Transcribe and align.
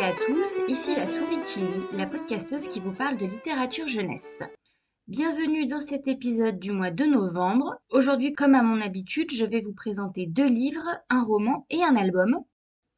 à 0.00 0.12
tous, 0.26 0.60
ici 0.66 0.92
la 0.96 1.06
souris 1.06 1.40
qui 1.40 1.60
la 1.96 2.06
podcasteuse 2.06 2.66
qui 2.66 2.80
vous 2.80 2.92
parle 2.92 3.16
de 3.16 3.26
littérature 3.26 3.86
jeunesse. 3.86 4.42
Bienvenue 5.06 5.66
dans 5.66 5.80
cet 5.80 6.08
épisode 6.08 6.58
du 6.58 6.72
mois 6.72 6.90
de 6.90 7.04
novembre. 7.04 7.76
Aujourd'hui, 7.90 8.32
comme 8.32 8.56
à 8.56 8.62
mon 8.62 8.80
habitude, 8.80 9.30
je 9.30 9.44
vais 9.44 9.60
vous 9.60 9.72
présenter 9.72 10.26
deux 10.26 10.48
livres, 10.48 10.88
un 11.10 11.22
roman 11.22 11.64
et 11.70 11.84
un 11.84 11.94
album. 11.94 12.40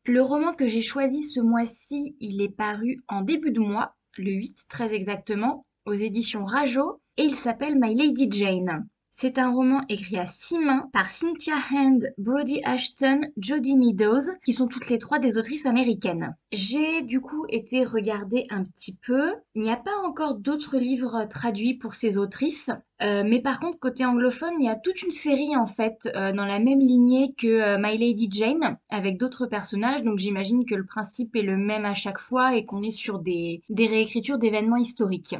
Le 0.06 0.22
roman 0.22 0.54
que 0.54 0.66
j'ai 0.66 0.80
choisi 0.80 1.22
ce 1.22 1.40
mois-ci, 1.40 2.16
il 2.20 2.40
est 2.40 2.56
paru 2.56 2.96
en 3.08 3.20
début 3.20 3.50
de 3.50 3.60
mois, 3.60 3.94
le 4.16 4.30
8 4.30 4.64
très 4.70 4.94
exactement, 4.94 5.66
aux 5.84 5.92
éditions 5.92 6.46
Rajo, 6.46 7.02
et 7.18 7.24
il 7.24 7.34
s'appelle 7.34 7.78
My 7.78 7.94
Lady 7.94 8.26
Jane. 8.30 8.88
C'est 9.18 9.38
un 9.38 9.50
roman 9.50 9.80
écrit 9.88 10.18
à 10.18 10.26
six 10.26 10.58
mains 10.58 10.90
par 10.92 11.08
Cynthia 11.08 11.54
Hand, 11.72 12.12
Brody 12.18 12.60
Ashton, 12.64 13.22
Jodie 13.38 13.74
Meadows, 13.74 14.34
qui 14.44 14.52
sont 14.52 14.66
toutes 14.66 14.90
les 14.90 14.98
trois 14.98 15.18
des 15.18 15.38
autrices 15.38 15.64
américaines. 15.64 16.36
J'ai 16.52 17.00
du 17.00 17.22
coup 17.22 17.46
été 17.48 17.84
regarder 17.84 18.44
un 18.50 18.62
petit 18.62 18.94
peu. 18.94 19.32
Il 19.54 19.62
n'y 19.62 19.70
a 19.70 19.76
pas 19.76 19.96
encore 20.04 20.34
d'autres 20.34 20.76
livres 20.76 21.26
traduits 21.30 21.72
pour 21.72 21.94
ces 21.94 22.18
autrices. 22.18 22.70
Euh, 23.00 23.22
mais 23.24 23.40
par 23.40 23.58
contre, 23.58 23.78
côté 23.78 24.04
anglophone, 24.04 24.60
il 24.60 24.66
y 24.66 24.68
a 24.68 24.76
toute 24.76 25.00
une 25.00 25.10
série 25.10 25.56
en 25.56 25.64
fait 25.64 26.10
euh, 26.14 26.34
dans 26.34 26.44
la 26.44 26.58
même 26.58 26.80
lignée 26.80 27.32
que 27.38 27.46
euh, 27.46 27.78
My 27.80 27.96
Lady 27.96 28.28
Jane, 28.30 28.76
avec 28.90 29.16
d'autres 29.16 29.46
personnages. 29.46 30.02
Donc 30.02 30.18
j'imagine 30.18 30.66
que 30.66 30.74
le 30.74 30.84
principe 30.84 31.36
est 31.36 31.42
le 31.42 31.56
même 31.56 31.86
à 31.86 31.94
chaque 31.94 32.20
fois 32.20 32.54
et 32.54 32.66
qu'on 32.66 32.82
est 32.82 32.90
sur 32.90 33.20
des 33.20 33.62
réécritures 33.70 34.36
d'événements 34.36 34.76
historiques. 34.76 35.36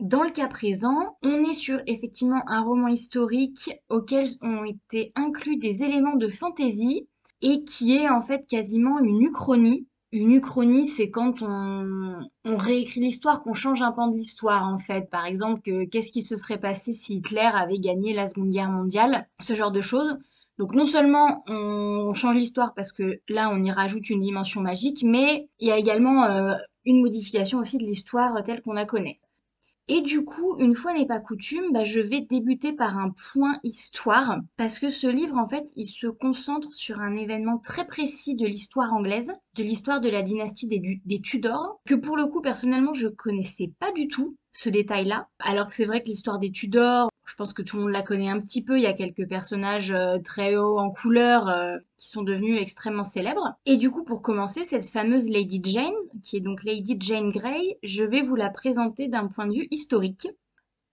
Dans 0.00 0.22
le 0.22 0.30
cas 0.30 0.46
présent, 0.46 1.16
on 1.22 1.42
est 1.44 1.54
sur 1.54 1.80
effectivement 1.86 2.42
un 2.46 2.60
roman 2.62 2.88
historique 2.88 3.70
auquel 3.88 4.26
ont 4.42 4.64
été 4.64 5.10
inclus 5.14 5.56
des 5.56 5.84
éléments 5.84 6.16
de 6.16 6.28
fantaisie 6.28 7.08
et 7.40 7.64
qui 7.64 7.96
est 7.96 8.10
en 8.10 8.20
fait 8.20 8.46
quasiment 8.46 8.98
une 8.98 9.22
uchronie. 9.22 9.86
Une 10.12 10.32
uchronie, 10.32 10.86
c'est 10.86 11.08
quand 11.08 11.40
on, 11.40 12.18
réécrit 12.44 13.00
l'histoire, 13.00 13.42
qu'on 13.42 13.54
change 13.54 13.80
un 13.80 13.90
pan 13.92 14.08
de 14.08 14.16
l'histoire 14.16 14.68
en 14.68 14.76
fait. 14.76 15.08
Par 15.08 15.24
exemple, 15.24 15.62
qu'est-ce 15.90 16.10
qui 16.10 16.22
se 16.22 16.36
serait 16.36 16.60
passé 16.60 16.92
si 16.92 17.16
Hitler 17.16 17.50
avait 17.54 17.78
gagné 17.78 18.12
la 18.12 18.26
Seconde 18.26 18.50
Guerre 18.50 18.70
mondiale, 18.70 19.26
ce 19.40 19.54
genre 19.54 19.72
de 19.72 19.80
choses. 19.80 20.18
Donc 20.58 20.74
non 20.74 20.86
seulement 20.86 21.42
on 21.48 22.12
change 22.12 22.36
l'histoire 22.36 22.74
parce 22.74 22.92
que 22.92 23.20
là 23.28 23.50
on 23.50 23.62
y 23.62 23.70
rajoute 23.70 24.10
une 24.10 24.20
dimension 24.20 24.60
magique, 24.60 25.02
mais 25.04 25.48
il 25.58 25.68
y 25.68 25.72
a 25.72 25.78
également 25.78 26.24
euh, 26.24 26.54
une 26.84 27.00
modification 27.00 27.58
aussi 27.58 27.78
de 27.78 27.84
l'histoire 27.84 28.42
telle 28.44 28.60
qu'on 28.62 28.72
la 28.72 28.84
connaît. 28.84 29.20
Et 29.88 30.00
du 30.00 30.24
coup, 30.24 30.56
une 30.58 30.74
fois 30.74 30.92
n'est 30.94 31.06
pas 31.06 31.20
coutume, 31.20 31.72
bah, 31.72 31.84
je 31.84 32.00
vais 32.00 32.20
débuter 32.20 32.72
par 32.72 32.98
un 32.98 33.14
point 33.32 33.60
histoire, 33.62 34.40
parce 34.56 34.80
que 34.80 34.88
ce 34.88 35.06
livre, 35.06 35.36
en 35.36 35.48
fait, 35.48 35.64
il 35.76 35.84
se 35.84 36.08
concentre 36.08 36.72
sur 36.72 36.98
un 36.98 37.14
événement 37.14 37.58
très 37.58 37.86
précis 37.86 38.34
de 38.34 38.46
l'histoire 38.46 38.92
anglaise, 38.92 39.32
de 39.54 39.62
l'histoire 39.62 40.00
de 40.00 40.08
la 40.08 40.22
dynastie 40.22 40.66
des, 40.66 41.00
des 41.04 41.20
Tudors, 41.20 41.80
que 41.86 41.94
pour 41.94 42.16
le 42.16 42.26
coup, 42.26 42.40
personnellement, 42.40 42.94
je 42.94 43.06
connaissais 43.06 43.72
pas 43.78 43.92
du 43.92 44.08
tout 44.08 44.36
ce 44.56 44.70
détail-là. 44.70 45.28
Alors 45.38 45.66
que 45.66 45.74
c'est 45.74 45.84
vrai 45.84 46.02
que 46.02 46.08
l'histoire 46.08 46.38
des 46.38 46.50
Tudors, 46.50 47.10
je 47.26 47.34
pense 47.34 47.52
que 47.52 47.60
tout 47.60 47.76
le 47.76 47.82
monde 47.82 47.92
la 47.92 48.02
connaît 48.02 48.30
un 48.30 48.38
petit 48.38 48.64
peu. 48.64 48.78
Il 48.78 48.82
y 48.82 48.86
a 48.86 48.94
quelques 48.94 49.28
personnages 49.28 49.92
euh, 49.92 50.18
très 50.24 50.56
hauts 50.56 50.78
en 50.78 50.90
couleur 50.90 51.48
euh, 51.48 51.76
qui 51.98 52.08
sont 52.08 52.22
devenus 52.22 52.60
extrêmement 52.60 53.04
célèbres. 53.04 53.54
Et 53.66 53.76
du 53.76 53.90
coup, 53.90 54.02
pour 54.02 54.22
commencer, 54.22 54.64
cette 54.64 54.86
fameuse 54.86 55.28
Lady 55.28 55.60
Jane, 55.62 55.92
qui 56.22 56.38
est 56.38 56.40
donc 56.40 56.64
Lady 56.64 56.96
Jane 56.98 57.28
Grey, 57.28 57.78
je 57.82 58.02
vais 58.02 58.22
vous 58.22 58.34
la 58.34 58.48
présenter 58.48 59.08
d'un 59.08 59.26
point 59.26 59.46
de 59.46 59.52
vue 59.52 59.68
historique. 59.70 60.28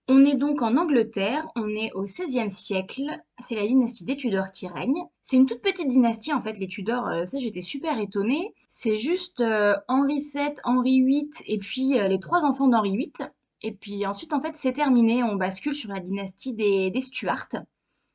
On 0.09 0.25
est 0.25 0.35
donc 0.35 0.61
en 0.61 0.75
Angleterre, 0.75 1.47
on 1.55 1.69
est 1.69 1.93
au 1.93 2.01
XVIe 2.01 2.49
siècle, 2.49 3.03
c'est 3.39 3.55
la 3.55 3.65
dynastie 3.65 4.03
des 4.03 4.17
Tudors 4.17 4.51
qui 4.51 4.67
règne. 4.67 5.05
C'est 5.21 5.37
une 5.37 5.45
toute 5.45 5.61
petite 5.61 5.87
dynastie 5.87 6.33
en 6.33 6.41
fait, 6.41 6.59
les 6.59 6.67
Tudors, 6.67 7.07
euh, 7.07 7.25
ça 7.25 7.39
j'étais 7.39 7.61
super 7.61 7.97
étonnée. 7.97 8.53
C'est 8.67 8.97
juste 8.97 9.41
Henri 9.87 10.17
VII, 10.17 10.55
Henri 10.65 11.01
VIII 11.01 11.29
et 11.47 11.57
puis 11.57 11.93
les 11.93 12.19
trois 12.19 12.43
enfants 12.43 12.67
d'Henri 12.67 12.97
VIII. 12.97 13.29
Et 13.63 13.71
puis 13.71 14.05
ensuite, 14.05 14.33
en 14.33 14.41
fait, 14.41 14.55
c'est 14.55 14.73
terminé. 14.73 15.23
On 15.23 15.35
bascule 15.35 15.73
sur 15.73 15.89
la 15.89 16.01
dynastie 16.01 16.53
des, 16.53 16.91
Stuarts. 17.01 17.63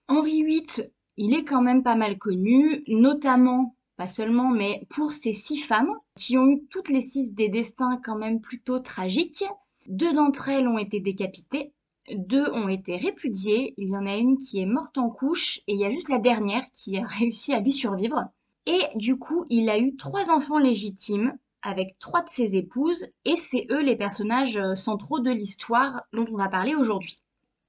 Henri 0.06 0.44
VIII, 0.44 0.90
il 1.16 1.34
est 1.34 1.44
quand 1.44 1.62
même 1.62 1.82
pas 1.82 1.96
mal 1.96 2.18
connu, 2.18 2.84
notamment, 2.86 3.74
pas 3.96 4.06
seulement, 4.06 4.50
mais 4.50 4.86
pour 4.90 5.12
ses 5.12 5.32
six 5.32 5.58
femmes, 5.58 5.94
qui 6.16 6.36
ont 6.36 6.46
eu 6.46 6.62
toutes 6.70 6.90
les 6.90 7.00
six 7.00 7.32
des 7.32 7.48
destins 7.48 7.98
quand 8.04 8.16
même 8.16 8.40
plutôt 8.40 8.78
tragiques. 8.78 9.44
Deux 9.88 10.12
d'entre 10.12 10.50
elles 10.50 10.68
ont 10.68 10.78
été 10.78 11.00
décapitées, 11.00 11.72
deux 12.14 12.50
ont 12.52 12.68
été 12.68 12.96
répudiées, 12.96 13.74
il 13.78 13.88
y 13.88 13.96
en 13.96 14.06
a 14.06 14.16
une 14.16 14.36
qui 14.36 14.60
est 14.60 14.66
morte 14.66 14.98
en 14.98 15.08
couche, 15.08 15.60
et 15.66 15.74
il 15.74 15.80
y 15.80 15.84
a 15.84 15.90
juste 15.90 16.10
la 16.10 16.18
dernière 16.18 16.64
qui 16.72 16.98
a 16.98 17.06
réussi 17.06 17.54
à 17.54 17.60
lui 17.60 17.72
survivre. 17.72 18.22
Et 18.66 18.82
du 18.96 19.18
coup, 19.18 19.46
il 19.48 19.70
a 19.70 19.78
eu 19.78 19.96
trois 19.96 20.30
enfants 20.30 20.58
légitimes, 20.58 21.38
avec 21.68 21.98
trois 21.98 22.22
de 22.22 22.30
ses 22.30 22.56
épouses, 22.56 23.06
et 23.26 23.36
c'est 23.36 23.66
eux 23.70 23.82
les 23.82 23.94
personnages 23.94 24.56
euh, 24.56 24.74
centraux 24.74 25.20
de 25.20 25.30
l'histoire 25.30 26.02
dont 26.14 26.26
on 26.32 26.36
va 26.36 26.48
parler 26.48 26.74
aujourd'hui. 26.74 27.20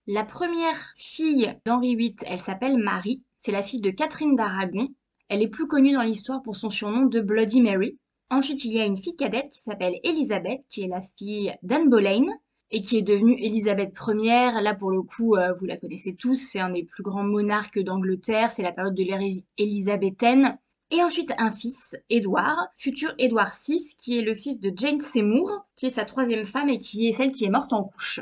La 0.07 0.23
première 0.23 0.93
fille 0.95 1.53
d'Henri 1.65 1.97
VIII, 1.97 2.15
elle 2.25 2.39
s'appelle 2.39 2.77
Marie, 2.77 3.21
c'est 3.35 3.51
la 3.51 3.61
fille 3.61 3.81
de 3.81 3.91
Catherine 3.91 4.35
d'Aragon, 4.35 4.87
elle 5.27 5.43
est 5.43 5.49
plus 5.49 5.67
connue 5.67 5.91
dans 5.91 6.01
l'histoire 6.01 6.41
pour 6.41 6.55
son 6.55 6.69
surnom 6.69 7.07
de 7.07 7.19
Bloody 7.19 7.61
Mary. 7.61 7.99
Ensuite, 8.29 8.63
il 8.63 8.71
y 8.71 8.79
a 8.79 8.85
une 8.85 8.97
fille 8.97 9.17
cadette 9.17 9.49
qui 9.51 9.59
s'appelle 9.59 9.99
Elisabeth, 10.03 10.61
qui 10.69 10.83
est 10.83 10.87
la 10.87 11.01
fille 11.01 11.53
d'Anne 11.61 11.89
Boleyn, 11.89 12.25
et 12.71 12.81
qui 12.81 12.97
est 12.97 13.01
devenue 13.01 13.37
Elisabeth 13.37 13.97
Ier. 14.07 14.61
Là, 14.61 14.73
pour 14.75 14.91
le 14.91 15.01
coup, 15.01 15.35
euh, 15.35 15.53
vous 15.59 15.66
la 15.66 15.75
connaissez 15.75 16.16
tous, 16.16 16.35
c'est 16.35 16.59
un 16.59 16.69
des 16.69 16.83
plus 16.83 17.03
grands 17.03 17.23
monarques 17.23 17.79
d'Angleterre, 17.79 18.49
c'est 18.49 18.63
la 18.63 18.71
période 18.71 18.95
de 18.95 19.03
l'ère 19.03 19.21
élisabéthaine. 19.57 20.57
Et 20.91 21.03
ensuite 21.03 21.33
un 21.38 21.51
fils, 21.51 21.95
Édouard, 22.09 22.67
futur 22.75 23.13
Édouard 23.19 23.53
VI, 23.53 23.94
qui 23.97 24.17
est 24.17 24.22
le 24.22 24.33
fils 24.33 24.59
de 24.59 24.72
Jane 24.75 25.00
Seymour, 25.00 25.66
qui 25.75 25.85
est 25.85 25.91
sa 25.91 26.05
troisième 26.05 26.45
femme 26.45 26.69
et 26.69 26.79
qui 26.79 27.07
est 27.07 27.11
celle 27.11 27.31
qui 27.31 27.45
est 27.45 27.50
morte 27.50 27.73
en 27.73 27.83
couche. 27.83 28.22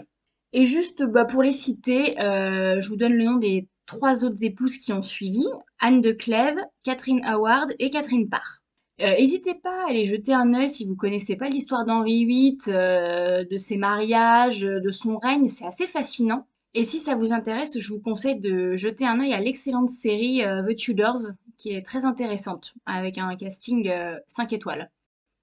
Et 0.51 0.65
juste 0.65 1.03
bah, 1.03 1.23
pour 1.23 1.43
les 1.43 1.53
citer, 1.53 2.19
euh, 2.21 2.81
je 2.81 2.89
vous 2.89 2.97
donne 2.97 3.13
le 3.13 3.23
nom 3.23 3.37
des 3.37 3.67
trois 3.85 4.25
autres 4.25 4.43
épouses 4.43 4.77
qui 4.79 4.91
ont 4.91 5.01
suivi, 5.01 5.45
Anne 5.79 6.01
de 6.01 6.11
Clèves, 6.11 6.59
Catherine 6.83 7.23
Howard 7.23 7.73
et 7.79 7.89
Catherine 7.89 8.27
Parr. 8.27 8.59
Euh, 8.99 9.11
n'hésitez 9.11 9.53
pas 9.53 9.83
à 9.83 9.89
aller 9.89 10.03
jeter 10.03 10.33
un 10.33 10.53
œil 10.53 10.69
si 10.69 10.83
vous 10.83 10.95
connaissez 10.95 11.37
pas 11.37 11.47
l'histoire 11.47 11.85
d'Henri 11.85 12.25
VIII, 12.25 12.57
euh, 12.67 13.45
de 13.45 13.57
ses 13.57 13.77
mariages, 13.77 14.61
de 14.61 14.89
son 14.89 15.17
règne, 15.17 15.47
c'est 15.47 15.65
assez 15.65 15.85
fascinant. 15.85 16.47
Et 16.77 16.85
si 16.85 16.99
ça 16.99 17.15
vous 17.15 17.33
intéresse, 17.33 17.79
je 17.79 17.91
vous 17.91 17.99
conseille 17.99 18.39
de 18.39 18.75
jeter 18.75 19.03
un 19.03 19.19
œil 19.19 19.33
à 19.33 19.39
l'excellente 19.39 19.89
série 19.89 20.43
The 20.43 20.75
Tudors 20.75 21.31
qui 21.57 21.71
est 21.71 21.81
très 21.81 22.05
intéressante, 22.05 22.75
avec 22.85 23.17
un 23.17 23.35
casting 23.35 23.91
5 24.27 24.53
euh, 24.53 24.55
étoiles. 24.55 24.91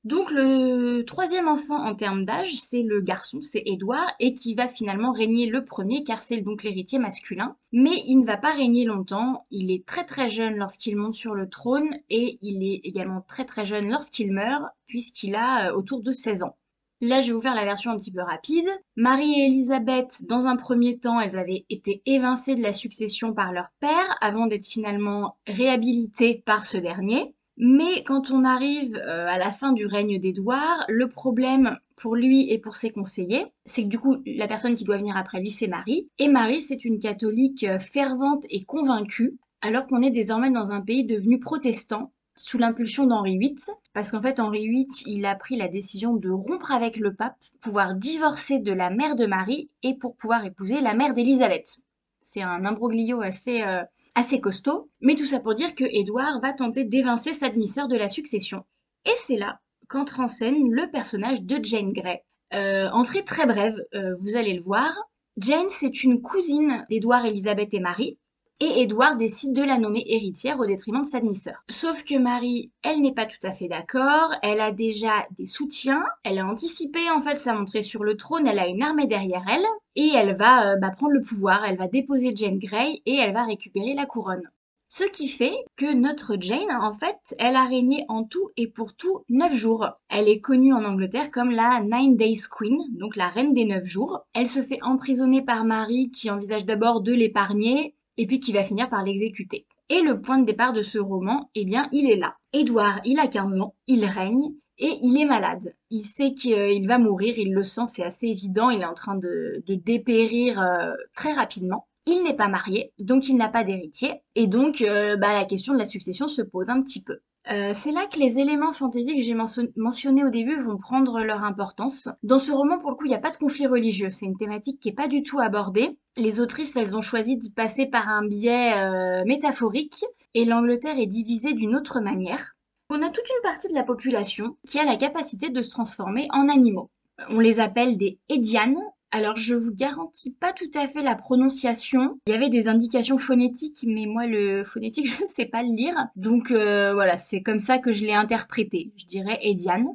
Donc 0.04 0.30
le 0.30 1.02
troisième 1.02 1.48
enfant 1.48 1.82
en 1.84 1.96
termes 1.96 2.24
d'âge, 2.24 2.54
c'est 2.54 2.84
le 2.84 3.00
garçon, 3.00 3.40
c'est 3.40 3.64
Édouard, 3.66 4.12
et 4.20 4.32
qui 4.32 4.54
va 4.54 4.68
finalement 4.68 5.10
régner 5.10 5.46
le 5.46 5.64
premier, 5.64 6.04
car 6.04 6.22
c'est 6.22 6.40
donc 6.40 6.62
l'héritier 6.62 7.00
masculin. 7.00 7.56
Mais 7.72 8.04
il 8.06 8.18
ne 8.18 8.24
va 8.24 8.36
pas 8.36 8.52
régner 8.52 8.84
longtemps, 8.84 9.44
il 9.50 9.72
est 9.72 9.84
très 9.84 10.04
très 10.04 10.28
jeune 10.28 10.54
lorsqu'il 10.54 10.96
monte 10.96 11.14
sur 11.14 11.34
le 11.34 11.48
trône, 11.48 11.98
et 12.10 12.38
il 12.42 12.62
est 12.62 12.80
également 12.84 13.22
très 13.22 13.44
très 13.44 13.66
jeune 13.66 13.90
lorsqu'il 13.90 14.30
meurt, 14.30 14.62
puisqu'il 14.86 15.34
a 15.34 15.70
euh, 15.70 15.74
autour 15.74 16.00
de 16.00 16.12
16 16.12 16.44
ans. 16.44 16.56
Là, 17.04 17.20
je 17.20 17.26
vais 17.26 17.32
vous 17.34 17.41
faire 17.42 17.54
la 17.54 17.66
version 17.66 17.91
un 17.91 17.98
petit 17.98 18.10
peu 18.10 18.22
rapide. 18.22 18.65
Marie 18.97 19.38
et 19.38 19.44
Elisabeth, 19.44 20.22
dans 20.26 20.47
un 20.47 20.56
premier 20.56 20.98
temps, 20.98 21.20
elles 21.20 21.37
avaient 21.37 21.66
été 21.69 22.00
évincées 22.06 22.54
de 22.54 22.62
la 22.62 22.72
succession 22.72 23.34
par 23.34 23.53
leur 23.53 23.66
père 23.78 24.16
avant 24.22 24.47
d'être 24.47 24.65
finalement 24.65 25.37
réhabilitées 25.47 26.43
par 26.47 26.64
ce 26.64 26.78
dernier. 26.78 27.34
Mais 27.59 28.04
quand 28.04 28.31
on 28.31 28.43
arrive 28.43 28.97
euh, 28.97 29.26
à 29.28 29.37
la 29.37 29.53
fin 29.53 29.72
du 29.72 29.84
règne 29.84 30.19
d'Édouard, 30.19 30.87
le 30.88 31.06
problème 31.06 31.78
pour 31.94 32.16
lui 32.16 32.50
et 32.50 32.59
pour 32.59 32.76
ses 32.76 32.88
conseillers, 32.88 33.53
c'est 33.66 33.82
que 33.82 33.88
du 33.88 33.98
coup, 33.98 34.16
la 34.25 34.48
personne 34.48 34.75
qui 34.75 34.84
doit 34.84 34.97
venir 34.97 35.19
après 35.19 35.41
lui, 35.41 35.50
c'est 35.50 35.69
Marie. 35.69 36.09
Et 36.19 36.28
Marie, 36.28 36.60
c'est 36.60 36.87
une 36.87 36.98
catholique 36.98 37.66
fervente 37.81 38.47
et 38.48 38.64
convaincue, 38.64 39.37
alors 39.60 39.87
qu'on 39.87 40.00
est 40.00 40.10
désormais 40.10 40.50
dans 40.50 40.73
un 40.73 40.81
pays 40.81 41.05
devenu 41.05 41.38
protestant 41.38 42.12
sous 42.36 42.58
l'impulsion 42.58 43.06
d'Henri 43.06 43.38
VIII, 43.38 43.56
parce 43.92 44.10
qu'en 44.10 44.22
fait 44.22 44.40
Henri 44.40 44.69
VIII, 44.69 44.86
il 45.06 45.26
a 45.26 45.34
pris 45.34 45.56
la 45.56 45.69
décision 45.69 46.14
de 46.14 46.31
rompre 46.31 46.72
avec 46.72 46.96
le 46.96 47.14
pape, 47.14 47.36
pouvoir 47.60 47.94
divorcer 47.94 48.58
de 48.58 48.72
la 48.72 48.90
mère 48.90 49.14
de 49.14 49.26
Marie 49.26 49.70
et 49.82 49.94
pour 49.94 50.16
pouvoir 50.16 50.44
épouser 50.44 50.81
la 50.81 50.94
mère 50.94 51.14
d'Élisabeth. 51.14 51.78
C'est 52.20 52.42
un 52.42 52.64
imbroglio 52.64 53.20
assez, 53.20 53.62
euh, 53.62 53.84
assez 54.14 54.40
costaud, 54.40 54.88
mais 55.00 55.14
tout 55.14 55.26
ça 55.26 55.40
pour 55.40 55.54
dire 55.54 55.75
que 55.75 55.84
Édouard 55.84 56.40
va 56.40 56.52
tenter 56.52 56.84
d'évincer 56.84 57.34
sa 57.34 57.50
demi-sœur 57.50 57.86
de 57.86 57.96
la 57.96 58.08
succession. 58.08 58.64
Et 59.04 59.14
c'est 59.19 59.37
là 59.37 59.60
qu'entre 59.88 60.20
en 60.20 60.28
scène 60.28 60.70
le 60.70 60.90
personnage 60.90 61.42
de 61.42 61.62
Jane 61.62 61.92
Grey. 61.92 62.25
Euh, 62.54 62.88
entrée 62.90 63.25
très 63.25 63.46
brève, 63.46 63.76
euh, 63.94 64.14
vous 64.20 64.37
allez 64.37 64.54
le 64.54 64.62
voir. 64.62 64.92
Jane, 65.37 65.69
c'est 65.69 66.02
une 66.02 66.22
cousine 66.22 66.87
d'Édouard, 66.88 67.26
Élisabeth 67.26 67.75
et 67.75 67.80
Marie, 67.80 68.19
et 68.60 68.82
Édouard 68.82 69.16
décide 69.16 69.52
de 69.52 69.62
la 69.62 69.78
nommer 69.78 70.04
héritière 70.06 70.60
au 70.60 70.66
détriment 70.66 71.02
de 71.02 71.06
sa 71.06 71.20
demi-sœur. 71.20 71.64
Sauf 71.68 72.04
que 72.04 72.18
Marie, 72.18 72.70
elle 72.82 73.00
n'est 73.00 73.14
pas 73.14 73.26
tout 73.26 73.44
à 73.44 73.50
fait 73.50 73.68
d'accord, 73.68 74.34
elle 74.42 74.60
a 74.60 74.72
déjà 74.72 75.26
des 75.36 75.46
soutiens, 75.46 76.04
elle 76.22 76.38
a 76.38 76.46
anticipé 76.46 77.10
en 77.10 77.20
fait 77.20 77.36
sa 77.36 77.54
montée 77.54 77.82
sur 77.82 78.04
le 78.04 78.16
trône, 78.16 78.46
elle 78.46 78.58
a 78.58 78.68
une 78.68 78.82
armée 78.82 79.06
derrière 79.06 79.44
elle, 79.50 79.66
et 79.96 80.12
elle 80.14 80.34
va 80.34 80.72
euh, 80.72 80.76
bah, 80.76 80.90
prendre 80.90 81.12
le 81.12 81.22
pouvoir, 81.22 81.64
elle 81.64 81.76
va 81.76 81.88
déposer 81.88 82.32
Jane 82.34 82.58
Grey 82.58 83.02
et 83.06 83.16
elle 83.16 83.34
va 83.34 83.44
récupérer 83.44 83.94
la 83.94 84.06
couronne. 84.06 84.48
Ce 84.96 85.02
qui 85.02 85.26
fait 85.26 85.56
que 85.76 85.92
notre 85.92 86.36
Jane, 86.38 86.70
en 86.70 86.92
fait, 86.92 87.34
elle 87.40 87.56
a 87.56 87.64
régné 87.64 88.04
en 88.08 88.22
tout 88.22 88.50
et 88.56 88.68
pour 88.68 88.94
tout 88.94 89.24
neuf 89.28 89.52
jours. 89.52 89.88
Elle 90.08 90.28
est 90.28 90.40
connue 90.40 90.72
en 90.72 90.84
Angleterre 90.84 91.32
comme 91.32 91.50
la 91.50 91.80
Nine 91.80 92.16
Days 92.16 92.42
Queen, 92.48 92.78
donc 92.92 93.16
la 93.16 93.26
reine 93.26 93.54
des 93.54 93.64
neuf 93.64 93.84
jours. 93.84 94.20
Elle 94.34 94.46
se 94.46 94.62
fait 94.62 94.78
emprisonner 94.82 95.42
par 95.42 95.64
Marie 95.64 96.12
qui 96.12 96.30
envisage 96.30 96.64
d'abord 96.64 97.00
de 97.00 97.12
l'épargner 97.12 97.96
et 98.16 98.26
puis 98.26 98.40
qui 98.40 98.52
va 98.52 98.62
finir 98.62 98.88
par 98.88 99.02
l'exécuter. 99.02 99.66
Et 99.88 100.00
le 100.00 100.20
point 100.20 100.38
de 100.38 100.46
départ 100.46 100.72
de 100.72 100.82
ce 100.82 100.99
roman, 100.99 101.50
eh 101.55 101.64
bien, 101.64 101.88
il 101.93 102.11
est 102.11 102.16
là. 102.16 102.37
Édouard, 102.52 103.00
il 103.05 103.19
a 103.19 103.28
15 103.28 103.61
ans, 103.61 103.75
il 103.87 104.05
règne, 104.05 104.50
et 104.78 104.99
il 105.02 105.20
est 105.20 105.26
malade. 105.26 105.75
Il 105.90 106.02
sait 106.02 106.32
qu'il 106.32 106.87
va 106.87 106.99
mourir, 106.99 107.38
il 107.38 107.52
le 107.52 107.62
sent, 107.62 107.87
c'est 107.87 108.05
assez 108.05 108.26
évident, 108.26 108.70
il 108.70 108.81
est 108.81 108.87
en 108.87 108.94
train 108.94 109.16
de, 109.16 109.62
dépérir 109.66 110.61
euh, 110.61 110.93
très 111.12 111.32
rapidement. 111.32 111.87
Il 112.06 112.22
n'est 112.22 112.37
pas 112.37 112.49
marié, 112.49 112.93
donc 112.99 113.28
il 113.28 113.37
n'a 113.37 113.49
pas 113.49 113.64
d'héritier, 113.64 114.22
et 114.34 114.46
donc 114.46 114.82
euh, 114.82 115.16
bah, 115.16 115.32
la 115.32 115.44
question 115.44 115.72
de 115.72 115.78
la 115.78 115.87
succession 115.87 116.28
se 116.28 116.43
pose 116.43 116.69
un 116.69 116.82
petit 116.82 117.02
peu. 117.02 117.20
Euh, 117.50 117.72
c'est 117.75 117.93
là 117.93 118.06
que 118.06 118.19
les 118.19 118.38
éléments 118.38 118.72
fantaisiques 118.72 119.16
que 119.16 119.22
j'ai 119.22 119.37
mentionnés 119.76 120.25
au 120.25 120.31
début 120.31 120.58
vont 120.61 120.78
prendre 120.78 121.20
leur 121.20 121.44
importance. 121.44 122.08
Dans 122.22 122.38
ce 122.38 122.52
roman, 122.52 122.78
pour 122.78 122.90
le 122.90 122.96
coup, 122.96 123.05
il 123.05 123.11
n'y 123.11 123.14
a 123.14 123.19
pas 123.19 123.31
de 123.31 123.37
conflit 123.37 123.66
religieux. 123.66 124.11
C'est 124.11 124.25
une 124.25 124.37
thématique 124.37 124.81
qui 124.81 124.88
n'est 124.88 124.94
pas 124.94 125.08
du 125.08 125.22
tout 125.22 125.40
abordée. 125.40 125.99
Les 126.16 126.40
autrices, 126.40 126.76
elles 126.76 126.96
ont 126.96 127.02
choisi 127.02 127.37
de 127.37 127.49
passer 127.49 127.87
par 127.87 128.08
un 128.08 128.25
biais 128.26 128.72
euh, 128.75 129.25
métaphorique, 129.25 130.05
et 130.34 130.44
l'Angleterre 130.44 130.99
est 130.99 131.06
divisée 131.06 131.55
d'une 131.55 131.75
autre 131.75 132.00
manière. 132.00 132.56
On 132.90 133.02
a 133.02 133.11
toute 133.11 133.28
une 133.28 133.43
partie 133.43 133.69
de 133.69 133.75
la 133.75 133.82
population 133.82 134.56
qui 134.69 134.78
a 134.78 134.84
la 134.84 134.96
capacité 134.96 135.50
de 135.50 135.62
se 135.62 135.70
transformer 135.70 136.28
en 136.31 136.49
animaux. 136.49 136.90
On 137.31 137.40
les 137.40 137.58
appelle 137.58 137.96
des 137.96 138.19
Edianes, 138.28 138.78
alors, 139.14 139.37
je 139.37 139.55
vous 139.55 139.72
garantis 139.72 140.32
pas 140.32 140.52
tout 140.52 140.72
à 140.75 140.88
fait 140.88 141.00
la 141.00 141.14
prononciation. 141.14 142.19
Il 142.26 142.32
y 142.32 142.34
avait 142.34 142.49
des 142.49 142.66
indications 142.66 143.16
phonétiques, 143.16 143.84
mais 143.87 144.06
moi, 144.06 144.26
le 144.26 144.64
phonétique, 144.64 145.06
je 145.16 145.22
ne 145.22 145.26
sais 145.26 145.46
pas 145.46 145.62
le 145.62 145.72
lire. 145.72 145.94
Donc, 146.16 146.50
euh, 146.50 146.93
voilà, 146.94 147.16
c'est 147.16 147.40
comme 147.40 147.61
ça 147.61 147.78
que 147.78 147.93
je 147.93 148.05
l'ai 148.05 148.12
interprété. 148.12 148.93
Je 148.96 149.06
dirais 149.06 149.38
Ediane. 149.40 149.87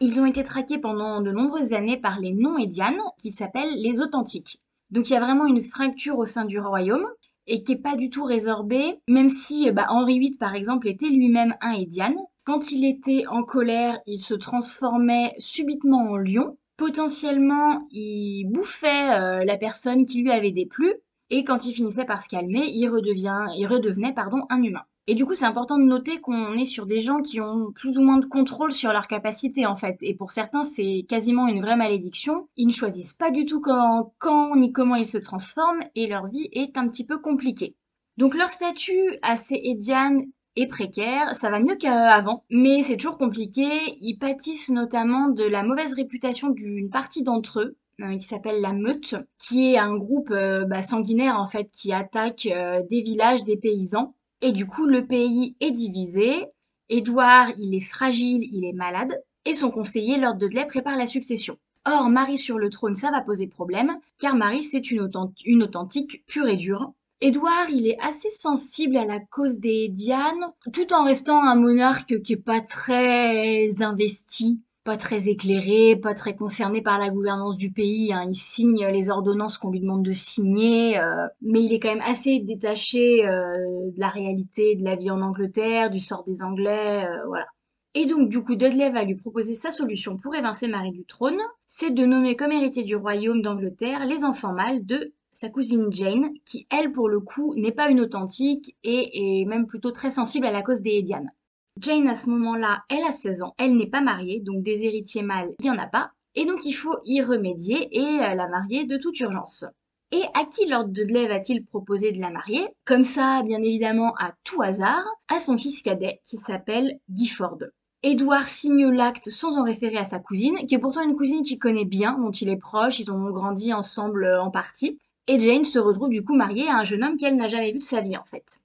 Ils 0.00 0.20
ont 0.20 0.26
été 0.26 0.42
traqués 0.42 0.78
pendant 0.78 1.20
de 1.20 1.30
nombreuses 1.30 1.72
années 1.72 2.00
par 2.00 2.18
les 2.18 2.32
non-Édianes, 2.32 2.98
qui 3.16 3.32
s'appellent 3.32 3.76
les 3.76 4.00
authentiques. 4.00 4.60
Donc, 4.94 5.10
il 5.10 5.14
y 5.14 5.16
a 5.16 5.20
vraiment 5.20 5.46
une 5.46 5.60
fracture 5.60 6.18
au 6.18 6.24
sein 6.24 6.44
du 6.44 6.60
royaume 6.60 7.04
et 7.48 7.64
qui 7.64 7.72
n'est 7.72 7.80
pas 7.80 7.96
du 7.96 8.10
tout 8.10 8.22
résorbée, 8.22 9.00
même 9.08 9.28
si 9.28 9.68
bah, 9.72 9.86
Henri 9.88 10.20
VIII, 10.20 10.36
par 10.38 10.54
exemple, 10.54 10.86
était 10.86 11.08
lui-même 11.08 11.56
un 11.60 11.72
Édiane. 11.72 12.16
Quand 12.46 12.70
il 12.70 12.84
était 12.84 13.26
en 13.26 13.42
colère, 13.42 13.98
il 14.06 14.20
se 14.20 14.34
transformait 14.34 15.34
subitement 15.38 16.12
en 16.12 16.16
lion, 16.16 16.56
potentiellement 16.76 17.88
il 17.90 18.46
bouffait 18.52 19.10
euh, 19.18 19.44
la 19.44 19.56
personne 19.56 20.06
qui 20.06 20.22
lui 20.22 20.30
avait 20.30 20.52
déplu 20.52 20.94
et 21.28 21.42
quand 21.42 21.66
il 21.66 21.74
finissait 21.74 22.04
par 22.04 22.22
se 22.22 22.28
calmer, 22.28 22.70
il 22.72 22.88
redevenait 22.88 24.14
pardon, 24.14 24.46
un 24.48 24.62
humain. 24.62 24.84
Et 25.06 25.14
du 25.14 25.26
coup, 25.26 25.34
c'est 25.34 25.44
important 25.44 25.78
de 25.78 25.84
noter 25.84 26.20
qu'on 26.20 26.54
est 26.54 26.64
sur 26.64 26.86
des 26.86 27.00
gens 27.00 27.20
qui 27.20 27.40
ont 27.40 27.72
plus 27.72 27.98
ou 27.98 28.00
moins 28.00 28.18
de 28.18 28.24
contrôle 28.24 28.72
sur 28.72 28.90
leur 28.92 29.06
capacité 29.06 29.66
en 29.66 29.76
fait. 29.76 29.98
Et 30.00 30.14
pour 30.14 30.32
certains, 30.32 30.64
c'est 30.64 31.04
quasiment 31.08 31.46
une 31.46 31.60
vraie 31.60 31.76
malédiction. 31.76 32.48
Ils 32.56 32.68
ne 32.68 32.72
choisissent 32.72 33.12
pas 33.12 33.30
du 33.30 33.44
tout 33.44 33.60
quand, 33.60 34.14
quand 34.18 34.56
ni 34.56 34.72
comment 34.72 34.96
ils 34.96 35.06
se 35.06 35.18
transforment 35.18 35.84
et 35.94 36.06
leur 36.06 36.28
vie 36.28 36.48
est 36.52 36.78
un 36.78 36.88
petit 36.88 37.04
peu 37.04 37.18
compliquée. 37.18 37.76
Donc 38.16 38.34
leur 38.34 38.50
statut 38.50 39.18
assez 39.22 39.60
édiane 39.62 40.24
et 40.56 40.68
précaire, 40.68 41.34
ça 41.34 41.50
va 41.50 41.58
mieux 41.58 41.76
qu'avant, 41.76 42.44
mais 42.48 42.82
c'est 42.82 42.96
toujours 42.96 43.18
compliqué. 43.18 43.66
Ils 44.00 44.16
pâtissent 44.16 44.70
notamment 44.70 45.28
de 45.28 45.44
la 45.44 45.64
mauvaise 45.64 45.94
réputation 45.94 46.50
d'une 46.50 46.90
partie 46.90 47.24
d'entre 47.24 47.60
eux, 47.60 47.76
euh, 48.00 48.16
qui 48.16 48.24
s'appelle 48.24 48.60
la 48.60 48.72
Meute, 48.72 49.16
qui 49.38 49.72
est 49.72 49.78
un 49.78 49.96
groupe 49.96 50.30
euh, 50.30 50.64
bah, 50.64 50.82
sanguinaire 50.82 51.38
en 51.38 51.46
fait 51.46 51.70
qui 51.72 51.92
attaque 51.92 52.46
euh, 52.46 52.82
des 52.88 53.00
villages, 53.00 53.44
des 53.44 53.56
paysans. 53.56 54.14
Et 54.44 54.52
du 54.52 54.66
coup, 54.66 54.84
le 54.84 55.06
pays 55.06 55.56
est 55.60 55.70
divisé. 55.70 56.44
Édouard, 56.90 57.48
il 57.56 57.74
est 57.74 57.80
fragile, 57.80 58.46
il 58.52 58.66
est 58.66 58.74
malade, 58.74 59.18
et 59.46 59.54
son 59.54 59.70
conseiller, 59.70 60.18
Lord 60.18 60.34
Dudley, 60.34 60.66
prépare 60.66 60.98
la 60.98 61.06
succession. 61.06 61.56
Or, 61.86 62.10
Marie 62.10 62.36
sur 62.36 62.58
le 62.58 62.68
trône, 62.68 62.94
ça 62.94 63.10
va 63.10 63.22
poser 63.22 63.46
problème, 63.46 63.96
car 64.18 64.34
Marie, 64.34 64.62
c'est 64.62 64.90
une, 64.90 65.00
authentique 65.00 66.26
pure 66.26 66.46
et 66.46 66.58
dure. 66.58 66.92
Édouard, 67.22 67.70
il 67.70 67.86
est 67.86 67.98
assez 68.02 68.28
sensible 68.28 68.98
à 68.98 69.06
la 69.06 69.18
cause 69.18 69.60
des 69.60 69.88
Dianes, 69.88 70.52
tout 70.74 70.92
en 70.92 71.04
restant 71.04 71.42
un 71.42 71.54
monarque 71.54 72.20
qui 72.20 72.34
est 72.34 72.36
pas 72.36 72.60
très 72.60 73.80
investi, 73.80 74.60
pas 74.84 74.98
très 74.98 75.28
éclairé, 75.28 75.96
pas 75.96 76.12
très 76.12 76.36
concerné 76.36 76.82
par 76.82 76.98
la 76.98 77.08
gouvernance 77.08 77.56
du 77.56 77.72
pays. 77.72 78.12
Hein. 78.12 78.26
Il 78.28 78.34
signe 78.34 78.86
les 78.86 79.08
ordonnances 79.08 79.56
qu'on 79.56 79.70
lui 79.70 79.80
demande 79.80 80.04
de 80.04 80.12
signer, 80.12 80.98
euh, 80.98 81.26
mais 81.40 81.62
il 81.62 81.72
est 81.72 81.80
quand 81.80 81.88
même 81.88 82.04
assez 82.06 82.38
détaché 82.40 83.26
euh, 83.26 83.52
de 83.90 83.98
la 83.98 84.08
réalité 84.08 84.76
de 84.76 84.84
la 84.84 84.96
vie 84.96 85.10
en 85.10 85.22
Angleterre, 85.22 85.90
du 85.90 86.00
sort 86.00 86.22
des 86.24 86.42
Anglais, 86.42 87.06
euh, 87.06 87.26
voilà. 87.26 87.46
Et 87.94 88.06
donc, 88.06 88.28
du 88.28 88.42
coup, 88.42 88.56
Dudley 88.56 88.90
va 88.90 89.04
lui 89.04 89.14
proposer 89.14 89.54
sa 89.54 89.70
solution 89.70 90.16
pour 90.16 90.34
évincer 90.34 90.66
Marie 90.66 90.90
du 90.90 91.04
trône, 91.04 91.38
c'est 91.66 91.92
de 91.92 92.04
nommer 92.04 92.34
comme 92.36 92.52
héritier 92.52 92.82
du 92.82 92.96
royaume 92.96 93.40
d'Angleterre 93.40 94.04
les 94.04 94.24
enfants 94.24 94.52
mâles 94.52 94.84
de 94.84 95.14
sa 95.30 95.48
cousine 95.48 95.86
Jane, 95.90 96.30
qui 96.44 96.66
elle 96.70 96.92
pour 96.92 97.08
le 97.08 97.20
coup 97.20 97.54
n'est 97.56 97.72
pas 97.72 97.88
une 97.88 98.00
authentique 98.00 98.76
et 98.82 99.40
est 99.40 99.44
même 99.46 99.66
plutôt 99.66 99.92
très 99.92 100.10
sensible 100.10 100.46
à 100.46 100.52
la 100.52 100.62
cause 100.62 100.82
des 100.82 100.90
Edianes. 100.90 101.30
Jane 101.80 102.08
à 102.08 102.14
ce 102.14 102.30
moment-là, 102.30 102.84
elle 102.88 103.02
a 103.02 103.12
16 103.12 103.42
ans, 103.42 103.54
elle 103.58 103.76
n'est 103.76 103.88
pas 103.88 104.00
mariée, 104.00 104.40
donc 104.40 104.62
des 104.62 104.84
héritiers 104.84 105.22
mâles, 105.22 105.52
il 105.58 105.64
n'y 105.64 105.70
en 105.70 105.78
a 105.78 105.88
pas, 105.88 106.12
et 106.36 106.44
donc 106.44 106.64
il 106.64 106.72
faut 106.72 106.96
y 107.04 107.20
remédier 107.20 107.88
et 107.90 108.18
la 108.18 108.48
marier 108.48 108.86
de 108.86 108.96
toute 108.96 109.18
urgence. 109.20 109.64
Et 110.12 110.22
à 110.34 110.44
qui 110.44 110.66
Lord 110.66 110.86
Dudley 110.88 111.26
va-t-il 111.26 111.64
proposer 111.64 112.12
de 112.12 112.20
la 112.20 112.30
marier? 112.30 112.68
Comme 112.84 113.02
ça, 113.02 113.42
bien 113.42 113.60
évidemment, 113.60 114.14
à 114.20 114.32
tout 114.44 114.62
hasard, 114.62 115.04
à 115.26 115.40
son 115.40 115.58
fils 115.58 115.82
cadet 115.82 116.20
qui 116.22 116.36
s'appelle 116.36 117.00
Gifford. 117.12 117.58
Édouard 118.04 118.46
signe 118.46 118.90
l'acte 118.90 119.28
sans 119.30 119.58
en 119.58 119.64
référer 119.64 119.96
à 119.96 120.04
sa 120.04 120.20
cousine, 120.20 120.66
qui 120.68 120.76
est 120.76 120.78
pourtant 120.78 121.02
une 121.02 121.16
cousine 121.16 121.42
qu'il 121.42 121.58
connaît 121.58 121.84
bien, 121.84 122.16
dont 122.18 122.30
il 122.30 122.50
est 122.50 122.56
proche, 122.56 123.00
ils 123.00 123.10
ont 123.10 123.30
grandi 123.30 123.72
ensemble 123.72 124.38
en 124.40 124.52
partie. 124.52 124.98
Et 125.26 125.40
Jane 125.40 125.64
se 125.64 125.78
retrouve 125.80 126.10
du 126.10 126.22
coup 126.22 126.36
mariée 126.36 126.68
à 126.68 126.76
un 126.76 126.84
jeune 126.84 127.02
homme 127.02 127.16
qu'elle 127.16 127.34
n'a 127.34 127.48
jamais 127.48 127.72
vu 127.72 127.78
de 127.78 127.82
sa 127.82 128.00
vie 128.00 128.16
en 128.16 128.24
fait. 128.24 128.60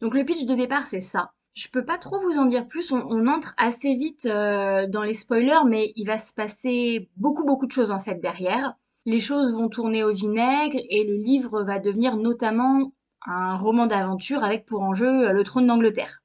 Donc 0.00 0.14
le 0.14 0.24
pitch 0.24 0.46
de 0.46 0.54
départ 0.54 0.86
c'est 0.86 1.00
ça. 1.00 1.32
Je 1.54 1.68
peux 1.68 1.84
pas 1.84 1.98
trop 1.98 2.20
vous 2.20 2.38
en 2.38 2.46
dire 2.46 2.66
plus, 2.66 2.92
on, 2.92 3.26
entre 3.26 3.54
assez 3.56 3.94
vite 3.94 4.26
euh, 4.26 4.86
dans 4.86 5.02
les 5.02 5.14
spoilers, 5.14 5.64
mais 5.66 5.92
il 5.96 6.06
va 6.06 6.18
se 6.18 6.32
passer 6.32 7.08
beaucoup 7.16 7.44
beaucoup 7.44 7.66
de 7.66 7.72
choses 7.72 7.90
en 7.90 7.98
fait 7.98 8.16
derrière. 8.16 8.74
Les 9.06 9.20
choses 9.20 9.54
vont 9.54 9.68
tourner 9.68 10.04
au 10.04 10.12
vinaigre 10.12 10.78
et 10.88 11.04
le 11.04 11.16
livre 11.16 11.62
va 11.62 11.78
devenir 11.78 12.16
notamment 12.16 12.92
un 13.26 13.56
roman 13.56 13.86
d'aventure 13.86 14.44
avec 14.44 14.66
pour 14.66 14.82
enjeu 14.82 15.28
euh, 15.28 15.32
le 15.32 15.44
trône 15.44 15.66
d'Angleterre. 15.66 16.22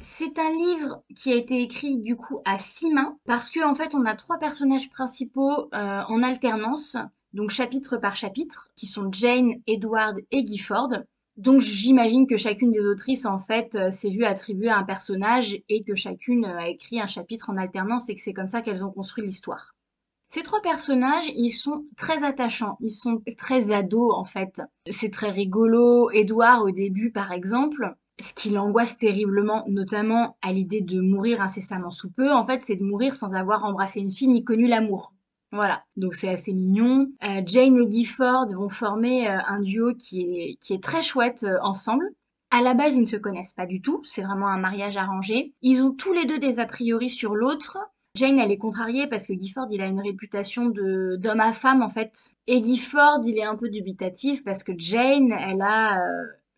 C'est 0.00 0.38
un 0.38 0.50
livre 0.50 1.04
qui 1.14 1.32
a 1.32 1.36
été 1.36 1.62
écrit 1.62 1.96
du 1.96 2.16
coup 2.16 2.40
à 2.44 2.58
six 2.58 2.90
mains 2.90 3.16
parce 3.24 3.50
qu'en 3.50 3.70
en 3.70 3.74
fait 3.74 3.94
on 3.94 4.04
a 4.04 4.16
trois 4.16 4.38
personnages 4.38 4.90
principaux 4.90 5.68
euh, 5.74 6.02
en 6.08 6.22
alternance 6.24 6.96
donc 7.32 7.50
chapitre 7.50 7.96
par 7.96 8.16
chapitre, 8.16 8.70
qui 8.76 8.86
sont 8.86 9.10
Jane, 9.10 9.54
Edward 9.66 10.18
et 10.30 10.46
Gifford. 10.46 10.90
Donc 11.36 11.60
j'imagine 11.60 12.26
que 12.26 12.36
chacune 12.36 12.70
des 12.70 12.86
autrices 12.86 13.24
en 13.24 13.38
fait 13.38 13.74
euh, 13.74 13.90
s'est 13.90 14.10
vue 14.10 14.24
attribuer 14.24 14.68
un 14.68 14.84
personnage 14.84 15.58
et 15.68 15.82
que 15.82 15.94
chacune 15.94 16.44
euh, 16.44 16.58
a 16.58 16.68
écrit 16.68 17.00
un 17.00 17.06
chapitre 17.06 17.48
en 17.48 17.56
alternance 17.56 18.10
et 18.10 18.14
que 18.14 18.20
c'est 18.20 18.34
comme 18.34 18.48
ça 18.48 18.60
qu'elles 18.60 18.84
ont 18.84 18.90
construit 18.90 19.24
l'histoire. 19.24 19.74
Ces 20.28 20.42
trois 20.42 20.60
personnages, 20.60 21.30
ils 21.34 21.52
sont 21.52 21.84
très 21.96 22.22
attachants, 22.24 22.76
ils 22.80 22.90
sont 22.90 23.22
très 23.36 23.72
ados 23.72 24.14
en 24.14 24.24
fait. 24.24 24.62
C'est 24.90 25.12
très 25.12 25.30
rigolo. 25.30 26.10
Edward 26.10 26.62
au 26.62 26.70
début 26.70 27.12
par 27.12 27.32
exemple, 27.32 27.94
ce 28.20 28.34
qui 28.34 28.50
l'angoisse 28.50 28.98
terriblement, 28.98 29.64
notamment 29.68 30.36
à 30.42 30.52
l'idée 30.52 30.82
de 30.82 31.00
mourir 31.00 31.40
incessamment 31.40 31.90
sous 31.90 32.10
peu, 32.10 32.30
en 32.30 32.44
fait 32.44 32.60
c'est 32.60 32.76
de 32.76 32.84
mourir 32.84 33.14
sans 33.14 33.34
avoir 33.34 33.64
embrassé 33.64 34.00
une 34.00 34.10
fille 34.10 34.28
ni 34.28 34.44
connu 34.44 34.68
l'amour. 34.68 35.14
Voilà, 35.52 35.84
donc 35.98 36.14
c'est 36.14 36.30
assez 36.30 36.54
mignon. 36.54 37.08
Euh, 37.22 37.42
Jane 37.44 37.76
et 37.76 37.90
Gifford 37.90 38.46
vont 38.54 38.70
former 38.70 39.28
euh, 39.28 39.38
un 39.46 39.60
duo 39.60 39.94
qui 39.94 40.22
est, 40.22 40.56
qui 40.62 40.72
est 40.72 40.82
très 40.82 41.02
chouette 41.02 41.44
euh, 41.44 41.58
ensemble. 41.60 42.08
À 42.50 42.62
la 42.62 42.72
base, 42.72 42.94
ils 42.94 43.02
ne 43.02 43.06
se 43.06 43.16
connaissent 43.16 43.52
pas 43.52 43.66
du 43.66 43.82
tout, 43.82 44.00
c'est 44.04 44.22
vraiment 44.22 44.48
un 44.48 44.58
mariage 44.58 44.96
arrangé. 44.96 45.52
Ils 45.60 45.82
ont 45.82 45.92
tous 45.92 46.14
les 46.14 46.24
deux 46.24 46.38
des 46.38 46.58
a 46.58 46.64
priori 46.64 47.10
sur 47.10 47.34
l'autre. 47.34 47.78
Jane, 48.14 48.38
elle 48.38 48.50
est 48.50 48.58
contrariée 48.58 49.06
parce 49.06 49.26
que 49.26 49.34
Gifford, 49.34 49.66
il 49.70 49.82
a 49.82 49.86
une 49.86 50.00
réputation 50.00 50.66
de 50.66 51.16
d'homme 51.16 51.40
à 51.40 51.52
femme 51.52 51.82
en 51.82 51.88
fait. 51.90 52.30
Et 52.46 52.62
Gifford, 52.62 53.20
il 53.24 53.36
est 53.36 53.44
un 53.44 53.56
peu 53.56 53.68
dubitatif 53.68 54.44
parce 54.44 54.62
que 54.62 54.72
Jane, 54.76 55.32
elle 55.32 55.62
a 55.62 56.02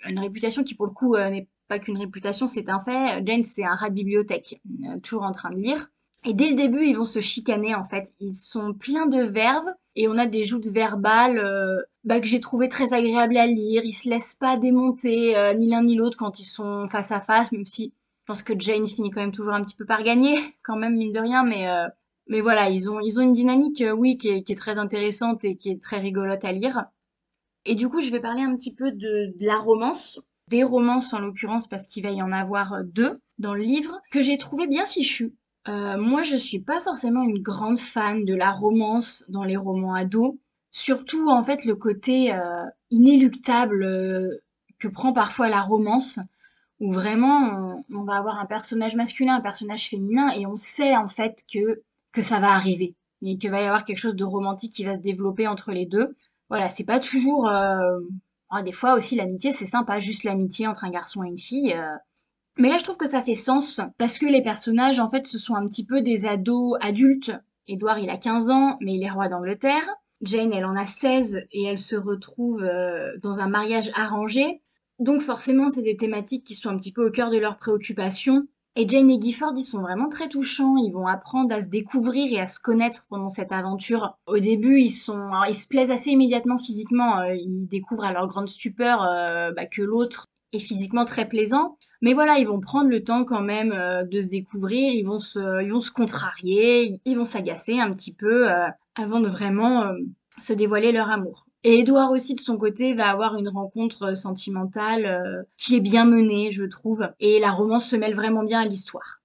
une 0.09 0.19
réputation 0.19 0.65
qui 0.65 0.75
pour 0.75 0.87
le 0.87 0.93
coup 0.93 1.17
n'est 1.17 1.49
pas 1.69 1.79
qu'une 1.79 1.99
réputation, 1.99 2.49
c'est 2.49 2.69
un 2.69 2.81
fait. 2.81 3.25
Jane, 3.25 3.45
c'est 3.45 3.65
un 3.65 3.75
rat 3.75 3.91
de 3.91 3.95
bibliothèque, 3.95 4.61
toujours 5.03 5.23
en 5.23 5.33
train 5.33 5.51
de 5.51 5.59
lire. 5.59 5.89
Et 6.27 6.33
dès 6.33 6.49
le 6.49 6.55
début, 6.55 6.87
ils 6.87 6.97
vont 6.97 7.05
se 7.05 7.21
chicaner 7.21 7.75
en 7.75 7.85
fait. 7.85 8.13
Ils 8.19 8.35
sont 8.35 8.73
pleins 8.73 9.07
de 9.07 9.23
verve 9.23 9.67
et 9.95 10.09
on 10.09 10.17
a 10.17 10.27
des 10.27 10.45
joutes 10.45 10.67
verbales 10.67 11.39
euh, 11.39 11.83
bah, 12.05 12.19
que 12.21 12.27
j'ai 12.27 12.41
trouvé 12.41 12.69
très 12.69 12.95
agréables 12.95 13.37
à 13.37 13.47
lire. 13.47 13.85
Ils 13.85 13.93
se 13.93 14.09
laissent 14.09 14.35
pas 14.35 14.57
démonter 14.57 15.37
euh, 15.37 15.53
ni 15.53 15.69
l'un 15.69 15.83
ni 15.83 15.97
l'autre 15.97 16.17
quand 16.17 16.41
ils 16.41 16.45
sont 16.45 16.87
face 16.87 17.13
à 17.13 17.21
face, 17.21 17.53
même 17.53 17.67
si 17.67 17.93
je 18.23 18.27
pense 18.27 18.43
que 18.43 18.59
Jane 18.59 18.87
finit 18.87 19.11
quand 19.11 19.21
même 19.21 19.33
toujours 19.33 19.53
un 19.53 19.63
petit 19.63 19.77
peu 19.77 19.85
par 19.85 20.03
gagner, 20.03 20.39
quand 20.63 20.77
même 20.77 20.97
mine 20.97 21.13
de 21.13 21.21
rien. 21.21 21.45
Mais 21.45 21.69
euh, 21.69 21.87
mais 22.27 22.41
voilà, 22.41 22.71
ils 22.71 22.89
ont 22.89 23.01
ils 23.01 23.21
ont 23.21 23.23
une 23.23 23.33
dynamique, 23.33 23.85
oui, 23.95 24.17
qui 24.17 24.31
est, 24.31 24.57
très 24.57 24.79
intéressante 24.79 25.45
et 25.45 25.57
qui 25.57 25.71
est 25.71 25.81
très 25.81 25.99
rigolote 25.99 26.45
à 26.45 26.53
lire. 26.53 26.87
Et 27.67 27.75
du 27.75 27.89
coup, 27.89 28.01
je 28.01 28.11
vais 28.11 28.21
parler 28.21 28.43
un 28.43 28.57
petit 28.57 28.75
peu 28.75 28.93
de, 28.93 29.35
de 29.39 29.47
la 29.47 29.57
romance 29.57 30.21
des 30.49 30.63
romances 30.63 31.13
en 31.15 31.21
l'occurrence 31.21 31.67
parce 31.67 31.87
qu'il 31.87 32.03
va 32.03 32.11
y 32.11 32.23
en 32.23 32.33
avoir 32.33 32.85
deux 32.85 33.21
dans 33.39 33.55
le 33.55 33.63
livre, 33.63 34.01
que 34.11 34.23
j'ai 34.23 34.39
trouvé 34.39 34.67
bien 34.67 34.87
fichu. 34.87 35.35
Euh, 35.69 35.97
moi, 35.99 36.23
je 36.23 36.37
suis 36.37 36.61
pas 36.61 36.81
forcément 36.81 37.23
une 37.23 37.41
grande 37.41 37.79
fan 37.79 38.25
de 38.25 38.35
la 38.35 38.53
romance 38.53 39.25
dans 39.29 39.45
les 39.45 39.57
romans 39.57 39.95
ados. 39.95 40.35
Surtout, 40.71 41.31
en 41.31 41.43
fait, 41.43 41.65
le 41.65 41.75
côté 41.77 42.35
euh, 42.35 42.65
inéluctable 42.91 43.83
euh, 43.85 44.43
que 44.79 44.89
prend 44.89 45.13
parfois 45.13 45.49
la 45.49 45.63
romance, 45.63 46.19
où 46.81 46.93
vraiment 46.93 47.83
on, 47.95 48.05
va 48.05 48.17
avoir 48.17 48.39
un 48.41 48.47
personnage 48.47 48.97
masculin, 48.97 49.37
un 49.37 49.41
personnage 49.41 49.89
féminin, 49.89 50.31
et 50.33 50.47
on 50.47 50.57
sait 50.57 50.97
en 50.97 51.07
fait 51.07 51.45
que 51.53 51.83
que 52.13 52.23
ça 52.23 52.41
va 52.41 52.53
arriver 52.53 52.95
et 53.23 53.39
qu'il 53.39 53.51
va 53.51 53.63
y 53.63 53.67
avoir 53.67 53.85
quelque 53.85 53.99
chose 53.99 54.17
de 54.17 54.25
romantique 54.25 54.73
qui 54.73 54.85
va 54.85 54.97
se 54.97 55.01
développer 55.01 55.49
entre 55.49 55.73
les 55.73 55.87
deux. 55.87 56.17
Voilà, 56.49 56.69
c'est 56.69 56.85
pas 56.85 57.01
toujours. 57.01 57.49
Ah, 57.49 58.63
des 58.63 58.73
fois 58.73 58.95
aussi, 58.95 59.17
l'amitié, 59.17 59.51
c'est 59.53 59.65
sympa, 59.67 59.99
juste 59.99 60.25
l'amitié 60.25 60.67
entre 60.69 60.85
un 60.85 60.91
garçon 60.91 61.25
et 61.25 61.29
une 61.29 61.39
fille. 61.39 61.75
Mais 62.57 62.69
là, 62.69 62.79
je 62.79 62.85
trouve 62.85 62.97
que 62.97 63.09
ça 63.09 63.23
fait 63.23 63.35
sens 63.35 63.81
parce 63.99 64.19
que 64.19 64.27
les 64.27 64.43
personnages, 64.43 65.01
en 65.01 65.09
fait, 65.09 65.27
ce 65.27 65.39
sont 65.39 65.55
un 65.55 65.67
petit 65.67 65.85
peu 65.85 66.01
des 66.01 66.27
ados 66.27 66.77
adultes. 66.81 67.33
Édouard, 67.67 67.99
il 67.99 68.11
a 68.11 68.17
15 68.17 68.51
ans, 68.51 68.77
mais 68.81 68.95
il 68.95 69.03
est 69.03 69.11
roi 69.11 69.29
d'Angleterre. 69.29 69.89
Jane, 70.21 70.53
elle 70.53 70.65
en 70.65 70.77
a 70.77 70.87
16 70.87 71.47
et 71.51 71.65
elle 71.65 71.79
se 71.79 71.97
retrouve 71.97 72.63
euh, 72.63 73.17
dans 73.23 73.41
un 73.41 73.49
mariage 73.49 73.91
arrangé. 73.95 74.61
Donc 74.99 75.21
forcément, 75.21 75.69
c'est 75.69 75.83
des 75.83 75.97
thématiques 75.97 76.45
qui 76.45 76.55
sont 76.55 76.71
un 76.71 76.79
petit 76.79 76.93
peu 76.93 77.07
au 77.07 77.11
cœur 77.11 77.31
de 77.31 77.39
leurs 77.39 77.59
préoccupations. 77.59 78.47
Et 78.77 78.89
Jane 78.89 79.11
et 79.11 79.21
Gifford, 79.21 79.53
ils 79.57 79.63
sont 79.63 79.81
vraiment 79.81 80.09
très 80.09 80.29
touchants. 80.29 80.77
Ils 80.77 80.93
vont 80.93 81.07
apprendre 81.07 81.53
à 81.55 81.61
se 81.61 81.69
découvrir 81.69 82.33
et 82.33 82.41
à 82.41 82.47
se 82.47 82.59
connaître 82.59 83.07
pendant 83.09 83.29
cette 83.29 83.53
aventure. 83.53 84.17
Au 84.27 84.39
début, 84.39 84.81
ils 84.81 84.91
sont, 84.91 85.31
ils 85.49 85.55
se 85.55 85.69
plaisent 85.69 85.93
assez 85.93 86.11
immédiatement 86.11 86.59
physiquement. 86.59 87.21
Euh, 87.21 87.35
ils 87.35 87.67
découvrent 87.67 88.05
à 88.05 88.13
leur 88.13 88.27
grande 88.27 88.49
stupeur 88.49 89.03
euh, 89.03 89.53
bah, 89.53 89.67
que 89.67 89.83
l'autre 89.83 90.27
est 90.53 90.59
physiquement 90.59 91.05
très 91.05 91.29
plaisant. 91.29 91.77
Mais 92.05 92.13
voilà, 92.13 92.39
ils 92.39 92.47
vont 92.47 92.61
prendre 92.61 92.91
le 92.91 93.03
temps 93.03 93.25
quand 93.25 93.41
même 93.41 93.73
euh, 93.73 94.05
de 94.05 94.21
se 94.21 94.29
découvrir. 94.29 94.93
Ils 94.93 95.07
vont 95.07 95.19
se, 95.19 95.91
contrarier. 95.91 97.01
Ils 97.07 97.17
vont 97.17 97.25
s'agacer 97.25 97.81
un 97.81 97.91
petit 97.95 98.13
peu 98.13 98.53
euh, 98.53 98.67
avant 98.95 99.21
de 99.21 99.29
vraiment 99.29 99.85
euh, 99.85 99.95
se 100.39 100.53
dévoiler 100.53 100.93
leur 100.93 101.09
amour. 101.09 101.47
Et 101.63 101.79
Edouard 101.79 102.13
aussi, 102.13 102.35
de 102.35 102.41
son 102.41 102.59
côté, 102.59 102.93
va 102.93 103.09
avoir 103.09 103.37
une 103.37 103.49
rencontre 103.49 104.15
sentimentale 104.19 105.47
qui 105.57 105.77
est 105.77 105.81
bien 105.81 106.05
menée, 106.05 106.51
je 106.51 106.65
trouve, 106.65 107.09
et 107.21 107.41
la 107.41 107.53
romance 107.53 107.89
se 107.89 107.97
mêle 107.97 108.15
vraiment 108.15 108.43
bien 108.43 108.61
à 108.61 108.67
l'histoire. 108.67 109.23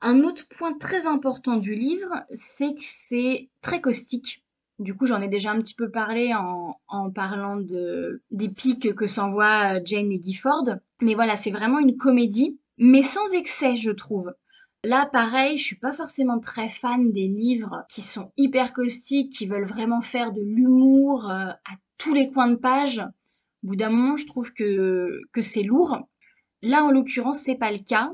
Un 0.00 0.24
autre 0.24 0.42
point 0.48 0.72
très 0.72 1.06
important 1.06 1.56
du 1.56 1.76
livre, 1.76 2.24
c'est 2.32 2.74
que 2.74 2.80
c'est 2.80 3.48
très 3.60 3.80
caustique. 3.80 4.42
Du 4.78 4.94
coup, 4.96 5.06
j'en 5.06 5.20
ai 5.20 5.28
déjà 5.28 5.52
un 5.52 5.60
petit 5.60 5.74
peu 5.74 5.90
parlé 5.90 6.32
en, 6.34 7.10
parlant 7.10 7.56
de, 7.56 8.22
des 8.30 8.48
pics 8.48 8.94
que 8.94 9.06
s'envoient 9.06 9.82
Jane 9.84 10.10
et 10.10 10.20
Gifford. 10.20 10.64
Mais 11.00 11.14
voilà, 11.14 11.36
c'est 11.36 11.50
vraiment 11.50 11.78
une 11.78 11.96
comédie, 11.96 12.58
mais 12.78 13.02
sans 13.02 13.32
excès, 13.32 13.76
je 13.76 13.90
trouve. 13.90 14.32
Là, 14.84 15.06
pareil, 15.06 15.58
je 15.58 15.64
suis 15.64 15.78
pas 15.78 15.92
forcément 15.92 16.40
très 16.40 16.68
fan 16.68 17.12
des 17.12 17.28
livres 17.28 17.84
qui 17.88 18.02
sont 18.02 18.32
hyper 18.36 18.72
caustiques, 18.72 19.30
qui 19.30 19.46
veulent 19.46 19.66
vraiment 19.66 20.00
faire 20.00 20.32
de 20.32 20.40
l'humour 20.42 21.30
euh, 21.30 21.50
à 21.50 21.76
tous 21.98 22.14
les 22.14 22.32
coins 22.32 22.48
de 22.48 22.56
page. 22.56 22.98
Au 23.62 23.68
bout 23.68 23.76
d'un 23.76 23.90
moment, 23.90 24.16
je 24.16 24.26
trouve 24.26 24.52
que, 24.52 25.20
que 25.32 25.42
c'est 25.42 25.62
lourd. 25.62 25.96
Là, 26.62 26.82
en 26.82 26.90
l'occurrence, 26.90 27.38
c'est 27.38 27.54
pas 27.54 27.70
le 27.70 27.78
cas. 27.78 28.10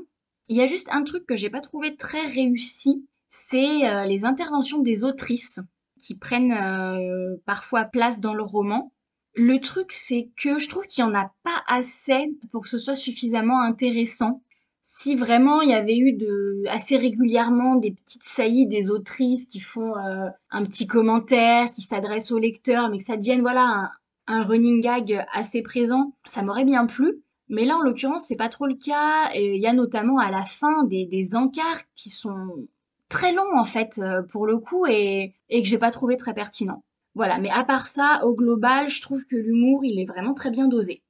Il 0.47 0.57
y 0.57 0.61
a 0.61 0.67
juste 0.67 0.89
un 0.91 1.03
truc 1.03 1.25
que 1.25 1.35
j'ai 1.35 1.49
pas 1.49 1.61
trouvé 1.61 1.95
très 1.95 2.25
réussi, 2.27 3.07
c'est 3.27 3.87
euh, 3.87 4.05
les 4.05 4.25
interventions 4.25 4.79
des 4.79 5.03
autrices 5.03 5.59
qui 5.99 6.17
prennent 6.17 6.53
euh, 6.53 7.35
parfois 7.45 7.85
place 7.85 8.19
dans 8.19 8.33
le 8.33 8.43
roman. 8.43 8.93
Le 9.35 9.59
truc, 9.59 9.91
c'est 9.91 10.29
que 10.35 10.57
je 10.57 10.67
trouve 10.69 10.85
qu'il 10.85 11.03
y 11.03 11.07
en 11.07 11.13
a 11.13 11.31
pas 11.43 11.63
assez 11.67 12.35
pour 12.51 12.61
que 12.61 12.69
ce 12.69 12.79
soit 12.79 12.95
suffisamment 12.95 13.61
intéressant 13.61 14.41
si 14.81 15.15
vraiment 15.15 15.61
il 15.61 15.69
y 15.69 15.73
avait 15.73 15.97
eu 15.97 16.13
de 16.13 16.63
assez 16.67 16.97
régulièrement 16.97 17.75
des 17.75 17.91
petites 17.91 18.23
saillies 18.23 18.65
des 18.65 18.89
autrices 18.89 19.45
qui 19.45 19.59
font 19.59 19.95
euh, 19.97 20.29
un 20.49 20.65
petit 20.65 20.87
commentaire, 20.87 21.69
qui 21.69 21.83
s'adressent 21.83 22.31
au 22.31 22.39
lecteur, 22.39 22.89
mais 22.89 22.97
que 22.97 23.03
ça 23.03 23.17
devienne 23.17 23.41
voilà 23.41 23.61
un, 23.61 23.91
un 24.29 24.43
running 24.43 24.81
gag 24.81 25.25
assez 25.31 25.61
présent, 25.61 26.13
ça 26.25 26.41
m'aurait 26.41 26.65
bien 26.65 26.85
plu. 26.85 27.21
Mais 27.49 27.65
là, 27.65 27.77
en 27.77 27.81
l'occurrence, 27.81 28.25
c'est 28.27 28.35
pas 28.35 28.49
trop 28.49 28.67
le 28.67 28.75
cas. 28.75 29.31
Il 29.33 29.57
y 29.57 29.65
a 29.65 29.73
notamment 29.73 30.19
à 30.19 30.29
la 30.29 30.43
fin 30.43 30.85
des 30.85 31.35
encarts 31.35 31.81
qui 31.95 32.09
sont 32.09 32.67
très 33.09 33.33
longs 33.33 33.57
en 33.57 33.63
fait 33.63 33.99
euh, 33.99 34.21
pour 34.23 34.45
le 34.45 34.59
coup 34.59 34.85
et, 34.87 35.33
que 35.49 35.63
j'ai 35.63 35.77
pas 35.77 35.91
trouvé 35.91 36.17
très 36.17 36.33
pertinent. 36.33 36.83
Voilà, 37.15 37.39
mais 37.39 37.49
à 37.49 37.63
part 37.63 37.87
ça, 37.87 38.21
au 38.23 38.35
global, 38.35 38.89
je 38.89 39.01
trouve 39.01 39.25
que 39.25 39.35
l'humour, 39.35 39.83
il 39.83 39.99
est 39.99 40.05
vraiment 40.05 40.33
très 40.33 40.51
bien 40.51 40.67
dosé 40.67 41.03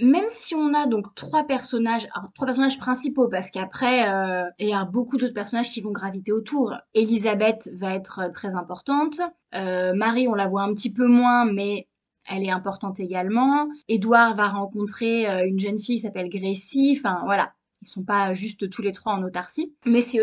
même 0.00 0.26
si 0.30 0.54
on 0.54 0.74
a 0.74 0.86
donc 0.86 1.14
trois 1.14 1.44
personnages, 1.44 2.08
alors, 2.14 2.32
trois 2.32 2.46
personnages 2.46 2.78
principaux, 2.78 3.28
parce 3.28 3.50
qu'après, 3.50 4.08
euh, 4.08 4.44
il 4.58 4.68
y 4.68 4.72
a 4.72 4.84
beaucoup 4.84 5.18
d'autres 5.18 5.34
personnages 5.34 5.70
qui 5.70 5.80
vont 5.80 5.90
graviter 5.90 6.32
autour. 6.32 6.74
Elisabeth 6.94 7.70
va 7.74 7.94
être 7.94 8.20
euh, 8.20 8.30
très 8.30 8.54
importante. 8.54 9.20
Euh, 9.54 9.92
Marie, 9.94 10.28
on 10.28 10.34
la 10.34 10.48
voit 10.48 10.62
un 10.62 10.72
petit 10.74 10.92
peu 10.92 11.06
moins, 11.06 11.50
mais 11.50 11.88
elle 12.30 12.44
est 12.44 12.50
importante 12.50 13.00
également. 13.00 13.68
Édouard 13.88 14.34
va 14.34 14.48
rencontrer 14.48 15.24
une 15.46 15.58
jeune 15.58 15.78
fille 15.78 15.96
qui 15.96 16.02
s'appelle 16.02 16.28
Gracie. 16.28 16.94
Enfin, 16.98 17.22
voilà. 17.24 17.54
Ils 17.80 17.88
sont 17.88 18.04
pas 18.04 18.34
juste 18.34 18.68
tous 18.68 18.82
les 18.82 18.92
trois 18.92 19.14
en 19.14 19.22
autarcie. 19.22 19.72
Mais 19.86 20.02
c'est 20.02 20.20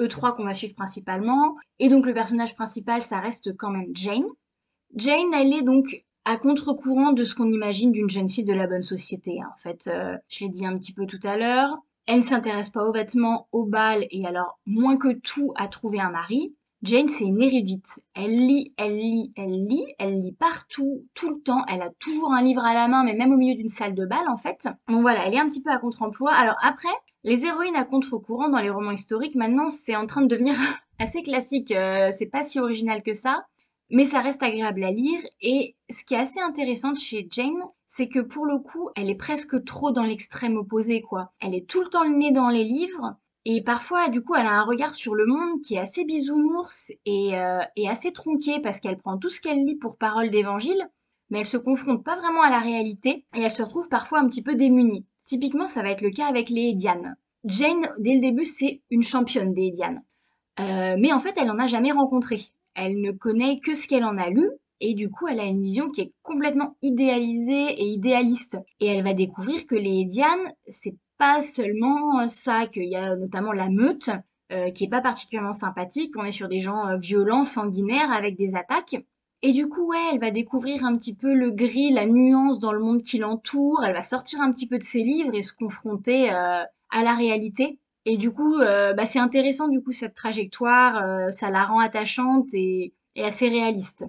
eux, 0.00 0.08
trois 0.08 0.34
qu'on 0.34 0.44
va 0.44 0.54
suivre 0.54 0.74
principalement. 0.74 1.56
Et 1.78 1.88
donc, 1.88 2.06
le 2.06 2.14
personnage 2.14 2.54
principal, 2.54 3.02
ça 3.02 3.18
reste 3.18 3.56
quand 3.56 3.70
même 3.70 3.90
Jane. 3.94 4.24
Jane, 4.94 5.32
elle 5.34 5.52
est 5.52 5.62
donc 5.62 6.04
à 6.24 6.36
contre-courant 6.36 7.12
de 7.12 7.24
ce 7.24 7.34
qu'on 7.34 7.50
imagine 7.50 7.92
d'une 7.92 8.10
jeune 8.10 8.28
fille 8.28 8.44
de 8.44 8.52
la 8.52 8.66
bonne 8.66 8.82
société. 8.82 9.40
Hein. 9.40 9.48
En 9.54 9.58
fait, 9.58 9.88
euh, 9.88 10.16
je 10.28 10.44
l'ai 10.44 10.50
dit 10.50 10.66
un 10.66 10.76
petit 10.76 10.92
peu 10.92 11.06
tout 11.06 11.20
à 11.22 11.36
l'heure, 11.36 11.78
elle 12.06 12.18
ne 12.18 12.24
s'intéresse 12.24 12.70
pas 12.70 12.86
aux 12.86 12.92
vêtements, 12.92 13.48
au 13.52 13.64
bal 13.64 14.06
et 14.10 14.26
alors 14.26 14.58
moins 14.64 14.96
que 14.96 15.12
tout 15.12 15.52
à 15.56 15.68
trouver 15.68 16.00
un 16.00 16.10
mari. 16.10 16.54
Jane, 16.82 17.08
c'est 17.08 17.24
une 17.24 17.42
érudite. 17.42 18.00
Elle 18.14 18.46
lit, 18.46 18.72
elle 18.76 18.96
lit, 18.96 19.32
elle 19.36 19.66
lit, 19.66 19.84
elle 19.98 20.14
lit 20.14 20.32
partout, 20.32 21.04
tout 21.12 21.30
le 21.30 21.40
temps. 21.40 21.64
Elle 21.66 21.82
a 21.82 21.90
toujours 21.98 22.32
un 22.32 22.42
livre 22.42 22.64
à 22.64 22.72
la 22.72 22.88
main, 22.88 23.04
mais 23.04 23.14
même 23.14 23.32
au 23.32 23.36
milieu 23.36 23.56
d'une 23.56 23.68
salle 23.68 23.94
de 23.94 24.06
bal, 24.06 24.28
en 24.28 24.36
fait. 24.36 24.68
Donc 24.88 25.02
voilà, 25.02 25.26
elle 25.26 25.34
est 25.34 25.40
un 25.40 25.48
petit 25.48 25.60
peu 25.60 25.70
à 25.70 25.78
contre-emploi. 25.78 26.32
Alors 26.32 26.56
après, 26.62 26.88
les 27.24 27.44
héroïnes 27.44 27.76
à 27.76 27.84
contre-courant 27.84 28.48
dans 28.48 28.60
les 28.60 28.70
romans 28.70 28.92
historiques, 28.92 29.34
maintenant, 29.34 29.68
c'est 29.68 29.96
en 29.96 30.06
train 30.06 30.22
de 30.22 30.28
devenir 30.28 30.54
assez 30.98 31.22
classique. 31.22 31.72
Euh, 31.72 32.10
c'est 32.10 32.26
pas 32.26 32.42
si 32.42 32.60
original 32.60 33.02
que 33.02 33.14
ça 33.14 33.46
mais 33.90 34.04
ça 34.04 34.20
reste 34.20 34.42
agréable 34.42 34.84
à 34.84 34.90
lire. 34.90 35.20
Et 35.40 35.76
ce 35.90 36.04
qui 36.04 36.14
est 36.14 36.18
assez 36.18 36.40
intéressant 36.40 36.94
chez 36.94 37.26
Jane, 37.30 37.62
c'est 37.86 38.08
que 38.08 38.20
pour 38.20 38.46
le 38.46 38.58
coup, 38.58 38.90
elle 38.96 39.10
est 39.10 39.14
presque 39.14 39.64
trop 39.64 39.90
dans 39.90 40.04
l'extrême 40.04 40.56
opposé, 40.56 41.00
quoi. 41.00 41.32
Elle 41.40 41.54
est 41.54 41.68
tout 41.68 41.80
le 41.80 41.88
temps 41.88 42.04
le 42.04 42.14
nez 42.14 42.32
dans 42.32 42.48
les 42.48 42.64
livres. 42.64 43.16
Et 43.44 43.62
parfois, 43.62 44.08
du 44.08 44.22
coup, 44.22 44.34
elle 44.34 44.46
a 44.46 44.60
un 44.60 44.64
regard 44.64 44.94
sur 44.94 45.14
le 45.14 45.24
monde 45.24 45.62
qui 45.62 45.76
est 45.76 45.80
assez 45.80 46.04
bisounours 46.04 46.92
et, 47.06 47.38
euh, 47.38 47.60
et 47.76 47.88
assez 47.88 48.12
tronqué 48.12 48.60
parce 48.60 48.80
qu'elle 48.80 48.98
prend 48.98 49.16
tout 49.16 49.30
ce 49.30 49.40
qu'elle 49.40 49.64
lit 49.64 49.76
pour 49.76 49.96
parole 49.96 50.30
d'évangile, 50.30 50.90
mais 51.30 51.40
elle 51.40 51.46
se 51.46 51.56
confronte 51.56 52.04
pas 52.04 52.16
vraiment 52.16 52.42
à 52.42 52.50
la 52.50 52.58
réalité 52.58 53.24
et 53.34 53.40
elle 53.40 53.50
se 53.50 53.62
retrouve 53.62 53.88
parfois 53.88 54.18
un 54.18 54.28
petit 54.28 54.42
peu 54.42 54.54
démunie. 54.54 55.06
Typiquement, 55.28 55.68
ça 55.68 55.82
va 55.82 55.90
être 55.90 56.00
le 56.00 56.10
cas 56.10 56.26
avec 56.26 56.48
les 56.48 56.70
Edianes. 56.70 57.14
Jane, 57.44 57.90
dès 57.98 58.14
le 58.14 58.20
début, 58.20 58.46
c'est 58.46 58.80
une 58.88 59.02
championne 59.02 59.52
des 59.52 59.66
Edianes. 59.66 60.02
Euh, 60.58 60.96
mais 60.98 61.12
en 61.12 61.18
fait, 61.18 61.36
elle 61.36 61.48
n'en 61.48 61.58
a 61.58 61.66
jamais 61.66 61.92
rencontré. 61.92 62.40
Elle 62.74 62.98
ne 63.02 63.12
connaît 63.12 63.60
que 63.60 63.74
ce 63.74 63.86
qu'elle 63.86 64.06
en 64.06 64.16
a 64.16 64.30
lu 64.30 64.48
et 64.80 64.94
du 64.94 65.10
coup, 65.10 65.28
elle 65.28 65.40
a 65.40 65.44
une 65.44 65.62
vision 65.62 65.90
qui 65.90 66.00
est 66.00 66.12
complètement 66.22 66.76
idéalisée 66.80 67.74
et 67.78 67.84
idéaliste. 67.88 68.56
Et 68.80 68.86
elle 68.86 69.04
va 69.04 69.12
découvrir 69.12 69.66
que 69.66 69.74
les 69.74 70.06
Dianes, 70.06 70.54
c'est 70.66 70.96
pas 71.18 71.42
seulement 71.42 72.26
ça, 72.26 72.66
qu'il 72.66 72.88
y 72.88 72.96
a 72.96 73.14
notamment 73.14 73.52
la 73.52 73.68
meute, 73.68 74.08
euh, 74.50 74.70
qui 74.70 74.84
est 74.84 74.88
pas 74.88 75.02
particulièrement 75.02 75.52
sympathique. 75.52 76.14
On 76.16 76.24
est 76.24 76.32
sur 76.32 76.48
des 76.48 76.60
gens 76.60 76.88
euh, 76.88 76.96
violents, 76.96 77.44
sanguinaires, 77.44 78.12
avec 78.12 78.34
des 78.34 78.56
attaques. 78.56 78.96
Et 79.42 79.52
du 79.52 79.68
coup, 79.68 79.86
ouais, 79.86 80.10
elle 80.12 80.20
va 80.20 80.30
découvrir 80.30 80.84
un 80.84 80.96
petit 80.96 81.14
peu 81.14 81.32
le 81.32 81.50
gris, 81.50 81.92
la 81.92 82.06
nuance 82.06 82.58
dans 82.58 82.72
le 82.72 82.80
monde 82.80 83.02
qui 83.02 83.18
l'entoure. 83.18 83.84
Elle 83.84 83.94
va 83.94 84.02
sortir 84.02 84.40
un 84.40 84.50
petit 84.50 84.66
peu 84.66 84.78
de 84.78 84.82
ses 84.82 85.02
livres 85.02 85.34
et 85.34 85.42
se 85.42 85.52
confronter 85.52 86.32
euh, 86.32 86.62
à 86.90 87.02
la 87.02 87.14
réalité. 87.14 87.78
Et 88.04 88.16
du 88.16 88.32
coup, 88.32 88.58
euh, 88.58 88.94
bah, 88.94 89.04
c'est 89.06 89.18
intéressant 89.18 89.68
du 89.68 89.82
coup 89.82 89.92
cette 89.92 90.14
trajectoire, 90.14 91.04
euh, 91.04 91.30
ça 91.30 91.50
la 91.50 91.64
rend 91.64 91.78
attachante 91.78 92.48
et, 92.54 92.94
et 93.14 93.22
assez 93.22 93.48
réaliste. 93.48 94.06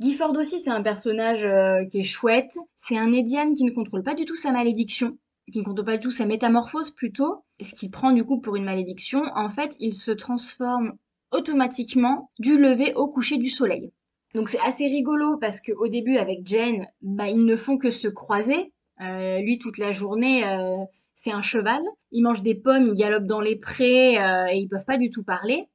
Gifford 0.00 0.32
aussi, 0.36 0.58
c'est 0.58 0.70
un 0.70 0.82
personnage 0.82 1.44
euh, 1.44 1.84
qui 1.84 2.00
est 2.00 2.02
chouette. 2.02 2.58
C'est 2.74 2.96
un 2.98 3.12
Edian 3.12 3.52
qui 3.52 3.64
ne 3.64 3.70
contrôle 3.70 4.02
pas 4.02 4.14
du 4.14 4.24
tout 4.24 4.34
sa 4.34 4.50
malédiction, 4.50 5.18
qui 5.52 5.58
ne 5.58 5.64
contrôle 5.64 5.84
pas 5.84 5.96
du 5.96 6.02
tout 6.02 6.10
sa 6.10 6.26
métamorphose 6.26 6.90
plutôt, 6.90 7.44
ce 7.60 7.72
qu'il 7.74 7.90
prend 7.90 8.10
du 8.12 8.24
coup 8.24 8.40
pour 8.40 8.56
une 8.56 8.64
malédiction. 8.64 9.22
En 9.34 9.48
fait, 9.48 9.76
il 9.78 9.94
se 9.94 10.10
transforme 10.10 10.94
automatiquement 11.30 12.30
du 12.38 12.58
lever 12.58 12.94
au 12.94 13.06
coucher 13.06 13.36
du 13.36 13.48
soleil. 13.48 13.92
Donc 14.34 14.48
c'est 14.48 14.60
assez 14.60 14.86
rigolo 14.86 15.36
parce 15.36 15.60
qu'au 15.60 15.88
début 15.88 16.16
avec 16.16 16.40
Jane, 16.46 16.86
bah, 17.02 17.28
ils 17.28 17.44
ne 17.44 17.56
font 17.56 17.76
que 17.76 17.90
se 17.90 18.08
croiser. 18.08 18.72
Euh, 19.00 19.40
lui 19.40 19.58
toute 19.58 19.78
la 19.78 19.92
journée, 19.92 20.46
euh, 20.46 20.76
c'est 21.14 21.32
un 21.32 21.42
cheval. 21.42 21.82
Il 22.12 22.22
mange 22.22 22.42
des 22.42 22.54
pommes, 22.54 22.88
il 22.88 22.94
galope 22.94 23.24
dans 23.24 23.40
les 23.40 23.56
prés 23.56 24.22
euh, 24.22 24.46
et 24.50 24.56
ils 24.56 24.68
peuvent 24.68 24.86
pas 24.86 24.98
du 24.98 25.10
tout 25.10 25.22
parler. 25.22 25.68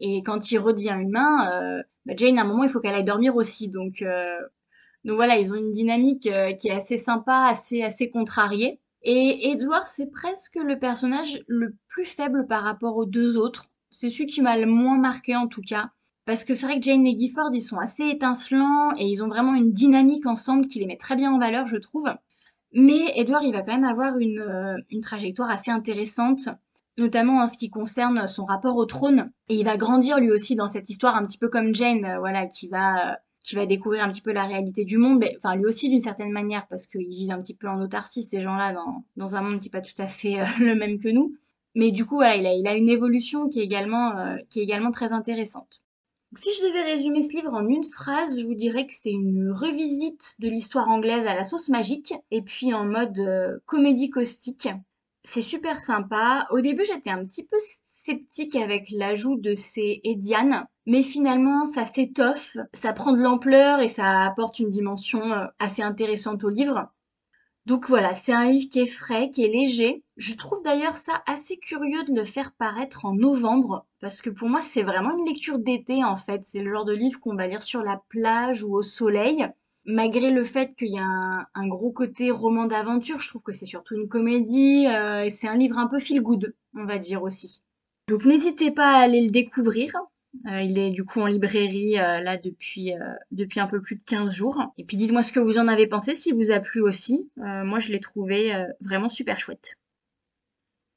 Et 0.00 0.22
quand 0.24 0.50
il 0.50 0.58
redevient 0.58 0.96
humain, 0.98 1.82
bah 2.06 2.14
Jane, 2.16 2.36
à 2.38 2.42
un 2.42 2.44
moment, 2.44 2.64
il 2.64 2.70
faut 2.70 2.80
qu'elle 2.80 2.94
aille 2.94 3.04
dormir 3.04 3.36
aussi. 3.36 3.68
Donc, 3.68 4.04
donc 5.04 5.14
voilà, 5.14 5.38
ils 5.38 5.52
ont 5.52 5.54
une 5.54 5.70
dynamique 5.70 6.28
qui 6.58 6.68
est 6.68 6.72
assez 6.72 6.96
sympa, 6.96 7.46
assez, 7.48 7.82
assez 7.82 8.10
contrariée. 8.10 8.80
Et 9.04 9.50
Edward, 9.50 9.86
c'est 9.86 10.10
presque 10.10 10.56
le 10.56 10.76
personnage 10.76 11.44
le 11.46 11.76
plus 11.86 12.04
faible 12.04 12.48
par 12.48 12.64
rapport 12.64 12.96
aux 12.96 13.06
deux 13.06 13.36
autres. 13.36 13.66
C'est 13.90 14.10
celui 14.10 14.26
qui 14.26 14.42
m'a 14.42 14.56
le 14.56 14.66
moins 14.66 14.98
marqué 14.98 15.36
en 15.36 15.46
tout 15.46 15.62
cas. 15.62 15.90
Parce 16.24 16.44
que 16.44 16.54
c'est 16.54 16.66
vrai 16.66 16.78
que 16.78 16.84
Jane 16.84 17.06
et 17.06 17.16
Gifford, 17.16 17.50
ils 17.52 17.60
sont 17.60 17.78
assez 17.78 18.08
étincelants 18.08 18.94
et 18.96 19.06
ils 19.06 19.24
ont 19.24 19.28
vraiment 19.28 19.54
une 19.54 19.72
dynamique 19.72 20.26
ensemble 20.26 20.66
qui 20.68 20.78
les 20.78 20.86
met 20.86 20.96
très 20.96 21.16
bien 21.16 21.32
en 21.32 21.38
valeur, 21.38 21.66
je 21.66 21.76
trouve. 21.76 22.08
Mais 22.72 23.12
Edward, 23.16 23.44
il 23.44 23.52
va 23.52 23.62
quand 23.62 23.72
même 23.72 23.84
avoir 23.84 24.18
une, 24.18 24.38
euh, 24.38 24.76
une 24.90 25.00
trajectoire 25.00 25.50
assez 25.50 25.70
intéressante, 25.70 26.48
notamment 26.96 27.42
en 27.42 27.46
ce 27.46 27.58
qui 27.58 27.70
concerne 27.70 28.26
son 28.28 28.44
rapport 28.44 28.76
au 28.76 28.86
trône. 28.86 29.32
Et 29.48 29.56
il 29.56 29.64
va 29.64 29.76
grandir 29.76 30.20
lui 30.20 30.30
aussi 30.30 30.54
dans 30.54 30.68
cette 30.68 30.88
histoire, 30.88 31.16
un 31.16 31.24
petit 31.24 31.38
peu 31.38 31.48
comme 31.48 31.74
Jane, 31.74 32.04
euh, 32.04 32.18
voilà, 32.20 32.46
qui 32.46 32.68
va, 32.68 33.18
qui 33.42 33.56
va 33.56 33.66
découvrir 33.66 34.04
un 34.04 34.08
petit 34.08 34.22
peu 34.22 34.32
la 34.32 34.44
réalité 34.44 34.84
du 34.84 34.98
monde, 34.98 35.24
enfin 35.36 35.56
lui 35.56 35.66
aussi 35.66 35.90
d'une 35.90 36.00
certaine 36.00 36.30
manière, 36.30 36.66
parce 36.68 36.86
qu'ils 36.86 37.08
vivent 37.08 37.32
un 37.32 37.40
petit 37.40 37.54
peu 37.54 37.68
en 37.68 37.80
autarcie, 37.82 38.22
ces 38.22 38.40
gens-là, 38.40 38.72
dans, 38.72 39.04
dans 39.16 39.34
un 39.34 39.42
monde 39.42 39.58
qui 39.58 39.66
n'est 39.66 39.70
pas 39.70 39.82
tout 39.82 40.00
à 40.00 40.06
fait 40.06 40.40
euh, 40.40 40.44
le 40.60 40.76
même 40.76 40.98
que 40.98 41.08
nous. 41.08 41.34
Mais 41.74 41.90
du 41.90 42.06
coup, 42.06 42.16
voilà, 42.16 42.36
il 42.36 42.46
a, 42.46 42.54
il 42.54 42.66
a 42.68 42.74
une 42.76 42.88
évolution 42.88 43.48
qui 43.48 43.60
est 43.60 43.64
également, 43.64 44.36
qui 44.50 44.60
est 44.60 44.62
également 44.62 44.90
très 44.90 45.14
intéressante. 45.14 45.81
Si 46.34 46.48
je 46.58 46.66
devais 46.66 46.82
résumer 46.82 47.20
ce 47.20 47.36
livre 47.36 47.52
en 47.52 47.68
une 47.68 47.84
phrase, 47.84 48.40
je 48.40 48.46
vous 48.46 48.54
dirais 48.54 48.86
que 48.86 48.94
c'est 48.94 49.10
une 49.10 49.50
revisite 49.50 50.34
de 50.38 50.48
l'histoire 50.48 50.88
anglaise 50.88 51.26
à 51.26 51.34
la 51.34 51.44
sauce 51.44 51.68
magique, 51.68 52.14
et 52.30 52.40
puis 52.40 52.72
en 52.72 52.86
mode 52.86 53.18
euh, 53.18 53.58
comédie 53.66 54.08
caustique. 54.08 54.68
C'est 55.24 55.42
super 55.42 55.80
sympa. 55.80 56.46
Au 56.50 56.60
début, 56.60 56.84
j'étais 56.84 57.10
un 57.10 57.22
petit 57.22 57.46
peu 57.46 57.58
sceptique 57.60 58.56
avec 58.56 58.90
l'ajout 58.90 59.36
de 59.36 59.52
ces 59.52 60.00
Ediane, 60.04 60.66
mais 60.86 61.02
finalement, 61.02 61.66
ça 61.66 61.84
s'étoffe, 61.84 62.56
ça 62.72 62.94
prend 62.94 63.12
de 63.12 63.20
l'ampleur 63.20 63.80
et 63.80 63.88
ça 63.88 64.22
apporte 64.22 64.58
une 64.58 64.70
dimension 64.70 65.32
euh, 65.32 65.46
assez 65.58 65.82
intéressante 65.82 66.44
au 66.44 66.48
livre. 66.48 66.88
Donc 67.66 67.88
voilà, 67.88 68.16
c'est 68.16 68.32
un 68.32 68.50
livre 68.50 68.68
qui 68.68 68.80
est 68.80 68.86
frais, 68.86 69.30
qui 69.30 69.44
est 69.44 69.48
léger. 69.48 70.02
Je 70.16 70.34
trouve 70.34 70.62
d'ailleurs 70.64 70.96
ça 70.96 71.22
assez 71.26 71.58
curieux 71.58 72.02
de 72.04 72.12
le 72.12 72.24
faire 72.24 72.52
paraître 72.52 73.04
en 73.04 73.14
novembre, 73.14 73.86
parce 74.00 74.20
que 74.20 74.30
pour 74.30 74.48
moi 74.48 74.62
c'est 74.62 74.82
vraiment 74.82 75.16
une 75.16 75.26
lecture 75.26 75.60
d'été 75.60 76.02
en 76.04 76.16
fait. 76.16 76.42
C'est 76.42 76.62
le 76.62 76.72
genre 76.72 76.84
de 76.84 76.92
livre 76.92 77.20
qu'on 77.20 77.36
va 77.36 77.46
lire 77.46 77.62
sur 77.62 77.84
la 77.84 78.02
plage 78.08 78.64
ou 78.64 78.74
au 78.74 78.82
soleil. 78.82 79.46
Malgré 79.84 80.30
le 80.30 80.44
fait 80.44 80.74
qu'il 80.76 80.92
y 80.92 80.98
a 80.98 81.48
un, 81.54 81.66
gros 81.68 81.92
côté 81.92 82.30
roman 82.30 82.66
d'aventure, 82.66 83.18
je 83.18 83.28
trouve 83.28 83.42
que 83.42 83.52
c'est 83.52 83.66
surtout 83.66 83.96
une 83.96 84.08
comédie 84.08 84.86
euh, 84.88 85.24
et 85.24 85.30
c'est 85.30 85.48
un 85.48 85.56
livre 85.56 85.78
un 85.78 85.88
peu 85.88 85.98
feel 85.98 86.20
good, 86.20 86.54
on 86.74 86.84
va 86.84 86.98
dire 86.98 87.22
aussi. 87.22 87.62
Donc 88.08 88.24
n'hésitez 88.24 88.70
pas 88.72 88.96
à 88.96 89.02
aller 89.02 89.22
le 89.24 89.30
découvrir. 89.30 89.92
Euh, 90.46 90.62
il 90.62 90.78
est 90.78 90.90
du 90.90 91.04
coup 91.04 91.20
en 91.20 91.26
librairie 91.26 91.98
euh, 91.98 92.20
là 92.20 92.38
depuis, 92.38 92.94
euh, 92.94 93.14
depuis 93.30 93.60
un 93.60 93.66
peu 93.66 93.80
plus 93.80 93.96
de 93.96 94.02
15 94.02 94.32
jours. 94.32 94.60
Et 94.78 94.84
puis 94.84 94.96
dites-moi 94.96 95.22
ce 95.22 95.32
que 95.32 95.40
vous 95.40 95.58
en 95.58 95.68
avez 95.68 95.86
pensé, 95.86 96.14
si 96.14 96.32
vous 96.32 96.50
a 96.50 96.60
plu 96.60 96.80
aussi. 96.80 97.30
moi 97.36 97.78
je 97.78 97.90
l'ai 97.90 98.00
trouvé 98.00 98.52
vraiment 98.80 99.08
super 99.08 99.38
chouette. 99.38 99.76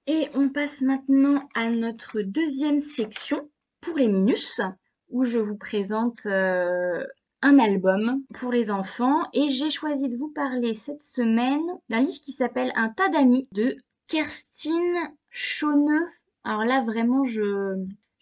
Et 0.08 0.30
on 0.34 0.50
passe 0.50 0.82
maintenant 0.82 1.48
à 1.56 1.70
notre 1.70 2.22
deuxième 2.22 2.80
section 2.80 3.50
pour 3.82 3.98
les 3.98 4.08
minus, 4.08 4.62
où 5.10 5.24
je 5.24 5.40
vous 5.40 5.58
présente 5.58 6.28
un 6.28 7.60
album 7.60 8.24
pour 8.36 8.52
les 8.52 8.72
enfants. 8.72 9.28
Et 9.34 9.48
j'ai 9.48 9.70
choisi 9.70 10.08
de 10.08 10.18
vous 10.18 10.30
parler 10.30 10.74
cette 10.74 11.02
semaine 11.02 11.66
d'un 11.90 12.02
livre 12.02 12.22
qui 12.22 12.32
s'appelle 12.32 12.72
Un 12.76 12.90
tas 12.90 13.10
d'amis 13.10 13.48
de 13.52 13.76
Kerstin 14.08 15.12
Chauneux. 15.30 16.08
Alors 16.44 16.64
là, 16.64 16.84
vraiment, 16.84 17.24
je, 17.24 17.76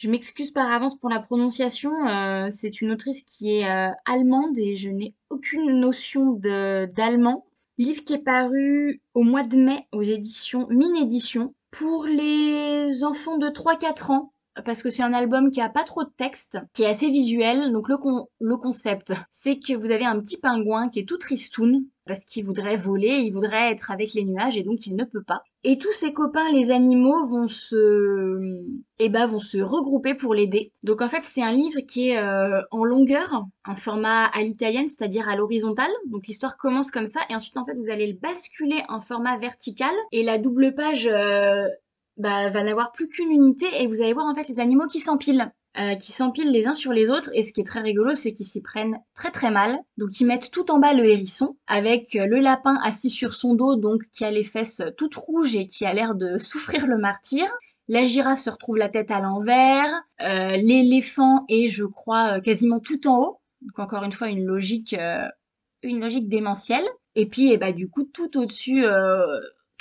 je 0.03 0.10
m'excuse 0.10 0.51
par 0.51 0.69
avance 0.69 1.00
pour 1.00 1.10
la 1.10 1.22
prononciation. 1.22 1.93
Euh, 2.10 2.50
c'est 2.51 2.81
une 2.81 2.91
autrice 2.91 3.24
qui 3.24 3.55
est 3.55 3.72
euh, 3.72 3.89
allemande 4.03 4.57
et 4.57 4.75
je 4.75 4.89
n'ai 4.89 5.15
aucune 5.29 5.79
notion 5.79 6.33
d'allemand. 6.33 7.45
Livre 7.77 8.03
qui 8.03 8.15
est 8.15 8.24
paru 8.24 9.01
au 9.13 9.24
mois 9.24 9.43
de 9.43 9.55
mai 9.55 9.88
aux 9.93 10.01
éditions 10.01 10.67
Mine 10.69 10.98
Édition 10.98 11.55
pour 11.72 12.03
les 12.03 13.05
enfants 13.05 13.38
de 13.38 13.48
3-4 13.48 14.12
ans 14.12 14.33
parce 14.65 14.83
que 14.83 14.89
c'est 14.89 15.03
un 15.03 15.13
album 15.13 15.51
qui 15.51 15.62
a 15.62 15.69
pas 15.69 15.86
trop 15.86 16.04
de 16.04 16.12
texte, 16.17 16.60
qui 16.73 16.84
est 16.84 16.88
assez 16.88 17.10
visuel. 17.10 17.71
Donc 17.71 17.88
le, 17.88 17.95
le 18.41 18.58
concept, 18.58 19.13
c'est 19.32 19.58
que 19.58 19.73
vous 19.73 19.89
avez 19.89 20.06
un 20.06 20.19
petit 20.19 20.38
pingouin 20.38 20.89
qui 20.89 20.99
est 20.99 21.08
tout 21.08 21.17
tristoun 21.17 21.86
parce 22.06 22.25
qu'il 22.25 22.43
voudrait 22.43 22.75
voler, 22.75 23.21
il 23.21 23.32
voudrait 23.32 23.71
être 23.71 23.89
avec 23.89 24.13
les 24.15 24.25
nuages 24.25 24.58
et 24.58 24.63
donc 24.63 24.86
il 24.86 24.97
ne 24.97 25.06
peut 25.06 25.23
pas. 25.23 25.43
Et 25.65 25.78
tous 25.78 25.93
ses 25.93 26.12
copains, 26.12 26.52
les 26.52 26.71
animaux, 26.71 27.26
vont 27.26 27.47
se, 27.47 28.62
eh 28.99 29.08
ben, 29.08 29.26
vont 29.26 29.39
se 29.39 29.60
regrouper 29.60 30.13
pour 30.13 30.34
l'aider. 30.34 30.73
Donc 30.84 31.02
en 31.02 31.08
fait, 31.08 31.21
c'est 31.23 31.41
un 31.41 31.54
livre 31.54 31.80
qui 31.88 32.10
est 32.10 32.17
euh, 32.17 32.62
en 32.71 32.84
longueur, 32.84 33.45
en 33.65 33.76
format 33.76 34.26
à 34.26 34.41
l'italienne, 34.41 34.89
c'est-à-dire 34.89 35.30
à, 35.30 35.38
l'horizontale. 35.38 35.91
Donc 36.08 36.28
l'histoire 36.28 36.58
commence 36.58 36.91
comme 36.91 37.08
ça, 37.08 37.21
et 37.30 37.36
ensuite 37.36 37.58
en 37.58 37.63
fait, 37.63 37.76
vous 37.76 37.89
allez 37.89 38.08
le 38.08 38.19
basculer 38.19 38.84
en 38.89 38.99
format 38.99 39.38
vertical, 39.38 39.93
et 40.12 40.23
la 40.23 40.38
double 40.38 40.76
page 40.76 41.08
euh, 41.08 41.65
bah, 42.17 42.49
va 42.49 42.63
n'avoir 42.63 42.91
plus 42.91 43.08
qu'une 43.08 43.32
unité, 43.32 43.67
et 43.80 43.88
vous 43.88 44.02
allez 44.02 44.13
voir 44.13 44.26
en 44.26 44.34
fait 44.34 44.49
les 44.49 44.60
animaux 44.60 44.88
qui 44.88 44.99
s'empilent. 44.99 45.49
Euh, 45.79 45.95
qui 45.95 46.12
s'empilent 46.12 46.51
les 46.51 46.67
uns 46.67 46.75
sur 46.75 46.93
les 46.93 47.09
autres. 47.09 47.31
Et 47.33 47.41
ce 47.41 47.51
qui 47.51 47.62
est 47.62 47.65
très 47.65 47.81
rigolo, 47.81 48.13
c'est 48.13 48.31
qu'ils 48.31 48.45
s'y 48.45 48.62
prennent 48.62 48.99
très 49.15 49.31
très 49.31 49.49
mal. 49.49 49.79
Donc 49.97 50.19
ils 50.19 50.25
mettent 50.25 50.51
tout 50.51 50.69
en 50.69 50.77
bas 50.77 50.93
le 50.93 51.03
hérisson, 51.03 51.57
avec 51.65 52.15
euh, 52.15 52.27
le 52.27 52.39
lapin 52.39 52.77
assis 52.83 53.09
sur 53.09 53.33
son 53.33 53.55
dos, 53.55 53.75
donc 53.75 54.03
qui 54.12 54.23
a 54.23 54.29
les 54.29 54.43
fesses 54.43 54.83
toutes 54.97 55.15
rouges 55.15 55.55
et 55.55 55.65
qui 55.65 55.88
a 55.88 55.93
l'air 55.93 56.13
de 56.13 56.38
souffrir 56.38 56.86
le 56.86 56.99
martyr. 56.99 57.47
La 57.88 58.05
girafe 58.05 58.38
se 58.38 58.51
retrouve 58.51 58.77
la 58.77 58.88
tête 58.88 59.09
à 59.09 59.19
l'envers. 59.19 59.89
Euh, 60.21 60.57
L'éléphant 60.57 61.43
est, 61.49 61.69
je 61.69 61.86
crois, 61.86 62.38
euh, 62.38 62.39
quasiment 62.39 62.79
tout 62.79 63.07
en 63.07 63.17
haut. 63.17 63.39
Donc 63.62 63.79
encore 63.79 64.03
une 64.03 64.12
fois, 64.12 64.27
une 64.27 64.45
logique, 64.45 64.95
une 65.81 65.99
logique 66.01 66.29
démentielle. 66.29 66.86
Et 67.15 67.25
puis, 67.25 67.51
eh 67.51 67.57
bah, 67.57 67.71
du 67.71 67.89
coup, 67.89 68.03
tout 68.03 68.38
au-dessus 68.38 68.86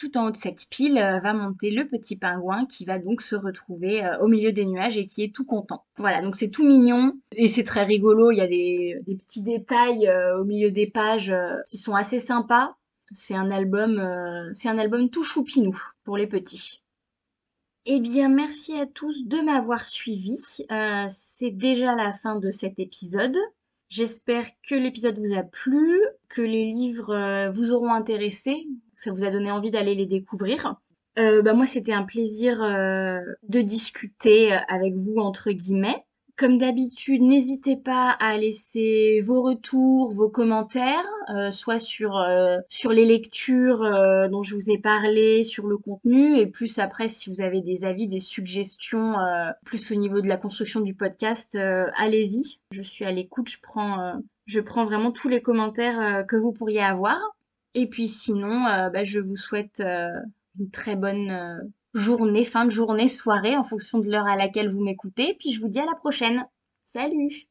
tout 0.02 0.18
en 0.18 0.26
haut 0.26 0.30
de 0.32 0.36
cette 0.36 0.68
pile 0.68 0.98
euh, 0.98 1.20
va 1.20 1.32
monter 1.32 1.70
le 1.70 1.86
petit 1.86 2.16
pingouin 2.16 2.66
qui 2.66 2.84
va 2.84 2.98
donc 2.98 3.22
se 3.22 3.36
retrouver 3.36 4.04
euh, 4.04 4.18
au 4.18 4.26
milieu 4.26 4.50
des 4.50 4.66
nuages 4.66 4.98
et 4.98 5.06
qui 5.06 5.22
est 5.22 5.32
tout 5.32 5.44
content. 5.44 5.84
Voilà, 5.96 6.20
donc 6.22 6.34
c'est 6.34 6.48
tout 6.48 6.66
mignon 6.66 7.12
et 7.30 7.46
c'est 7.46 7.62
très 7.62 7.84
rigolo. 7.84 8.32
Il 8.32 8.38
y 8.38 8.40
a 8.40 8.48
des, 8.48 9.00
petits 9.06 9.44
détails 9.44 10.08
euh, 10.08 10.40
au 10.40 10.44
milieu 10.44 10.72
des 10.72 10.88
pages 10.88 11.32
qui 11.68 11.78
sont 11.78 11.94
assez 11.94 12.18
sympas. 12.18 12.74
C'est 13.14 13.36
un 13.36 13.50
album, 13.50 14.02
c'est 14.54 14.70
un 14.70 14.78
album 14.78 15.10
tout 15.10 15.22
choupinou 15.22 15.76
pour 16.02 16.16
les 16.16 16.26
petits. 16.26 16.82
Eh 17.84 18.00
bien, 18.00 18.28
merci 18.30 18.74
à 18.80 18.86
tous 18.86 19.26
de 19.26 19.38
m'avoir 19.40 19.84
suivi. 19.84 20.38
c'est 21.08 21.50
déjà 21.50 21.94
la 21.94 22.12
fin 22.12 22.40
de 22.40 22.50
cet 22.50 22.78
épisode. 22.78 23.36
J'espère 23.90 24.46
que 24.66 24.74
l'épisode 24.74 25.18
vous 25.18 25.36
a 25.36 25.42
plu, 25.42 26.00
que 26.28 26.40
les 26.40 26.64
livres 26.64 27.50
vous 27.50 27.70
auront 27.70 27.92
intéressé 27.92 28.66
ça 29.02 29.10
vous 29.10 29.24
a 29.24 29.30
donné 29.30 29.50
envie 29.50 29.70
d'aller 29.70 29.94
les 29.94 30.06
découvrir. 30.06 30.76
Euh, 31.18 31.42
bah 31.42 31.54
moi, 31.54 31.66
c'était 31.66 31.92
un 31.92 32.04
plaisir 32.04 32.62
euh, 32.62 33.18
de 33.48 33.60
discuter 33.60 34.52
avec 34.68 34.94
vous, 34.94 35.16
entre 35.16 35.50
guillemets. 35.50 36.04
Comme 36.36 36.56
d'habitude, 36.56 37.20
n'hésitez 37.20 37.76
pas 37.76 38.10
à 38.10 38.38
laisser 38.38 39.20
vos 39.20 39.42
retours, 39.42 40.12
vos 40.12 40.30
commentaires, 40.30 41.06
euh, 41.36 41.50
soit 41.50 41.78
sur 41.78 42.18
sur 42.70 42.90
les 42.90 43.04
lectures 43.04 43.80
dont 44.30 44.42
je 44.42 44.54
vous 44.54 44.70
ai 44.70 44.78
parlé, 44.78 45.44
sur 45.44 45.66
le 45.66 45.76
contenu, 45.76 46.38
et 46.38 46.46
plus 46.46 46.78
après 46.78 47.08
si 47.08 47.28
vous 47.28 47.42
avez 47.42 47.60
des 47.60 47.84
avis, 47.84 48.08
des 48.08 48.18
suggestions, 48.18 49.16
plus 49.66 49.92
au 49.92 49.94
niveau 49.94 50.22
de 50.22 50.28
la 50.28 50.38
construction 50.38 50.80
du 50.80 50.94
podcast, 50.94 51.54
allez-y. 51.96 52.58
Je 52.70 52.82
suis 52.82 53.04
à 53.04 53.12
l'écoute, 53.12 53.50
je 53.50 53.58
prends 53.62 54.14
je 54.46 54.60
prends 54.60 54.86
vraiment 54.86 55.12
tous 55.12 55.28
les 55.28 55.42
commentaires 55.42 56.24
que 56.26 56.36
vous 56.36 56.52
pourriez 56.52 56.82
avoir. 56.82 57.20
Et 57.74 57.88
puis 57.88 58.08
sinon, 58.08 58.66
euh, 58.66 58.90
bah, 58.90 59.04
je 59.04 59.20
vous 59.20 59.36
souhaite 59.36 59.80
euh, 59.80 60.10
une 60.58 60.70
très 60.70 60.96
bonne 60.96 61.30
euh, 61.30 61.56
journée, 61.94 62.44
fin 62.44 62.64
de 62.66 62.70
journée, 62.70 63.08
soirée, 63.08 63.56
en 63.56 63.62
fonction 63.62 63.98
de 63.98 64.10
l'heure 64.10 64.26
à 64.26 64.36
laquelle 64.36 64.68
vous 64.68 64.82
m'écoutez. 64.82 65.34
Puis 65.38 65.52
je 65.52 65.60
vous 65.60 65.68
dis 65.68 65.80
à 65.80 65.86
la 65.86 65.94
prochaine. 65.94 66.46
Salut 66.84 67.32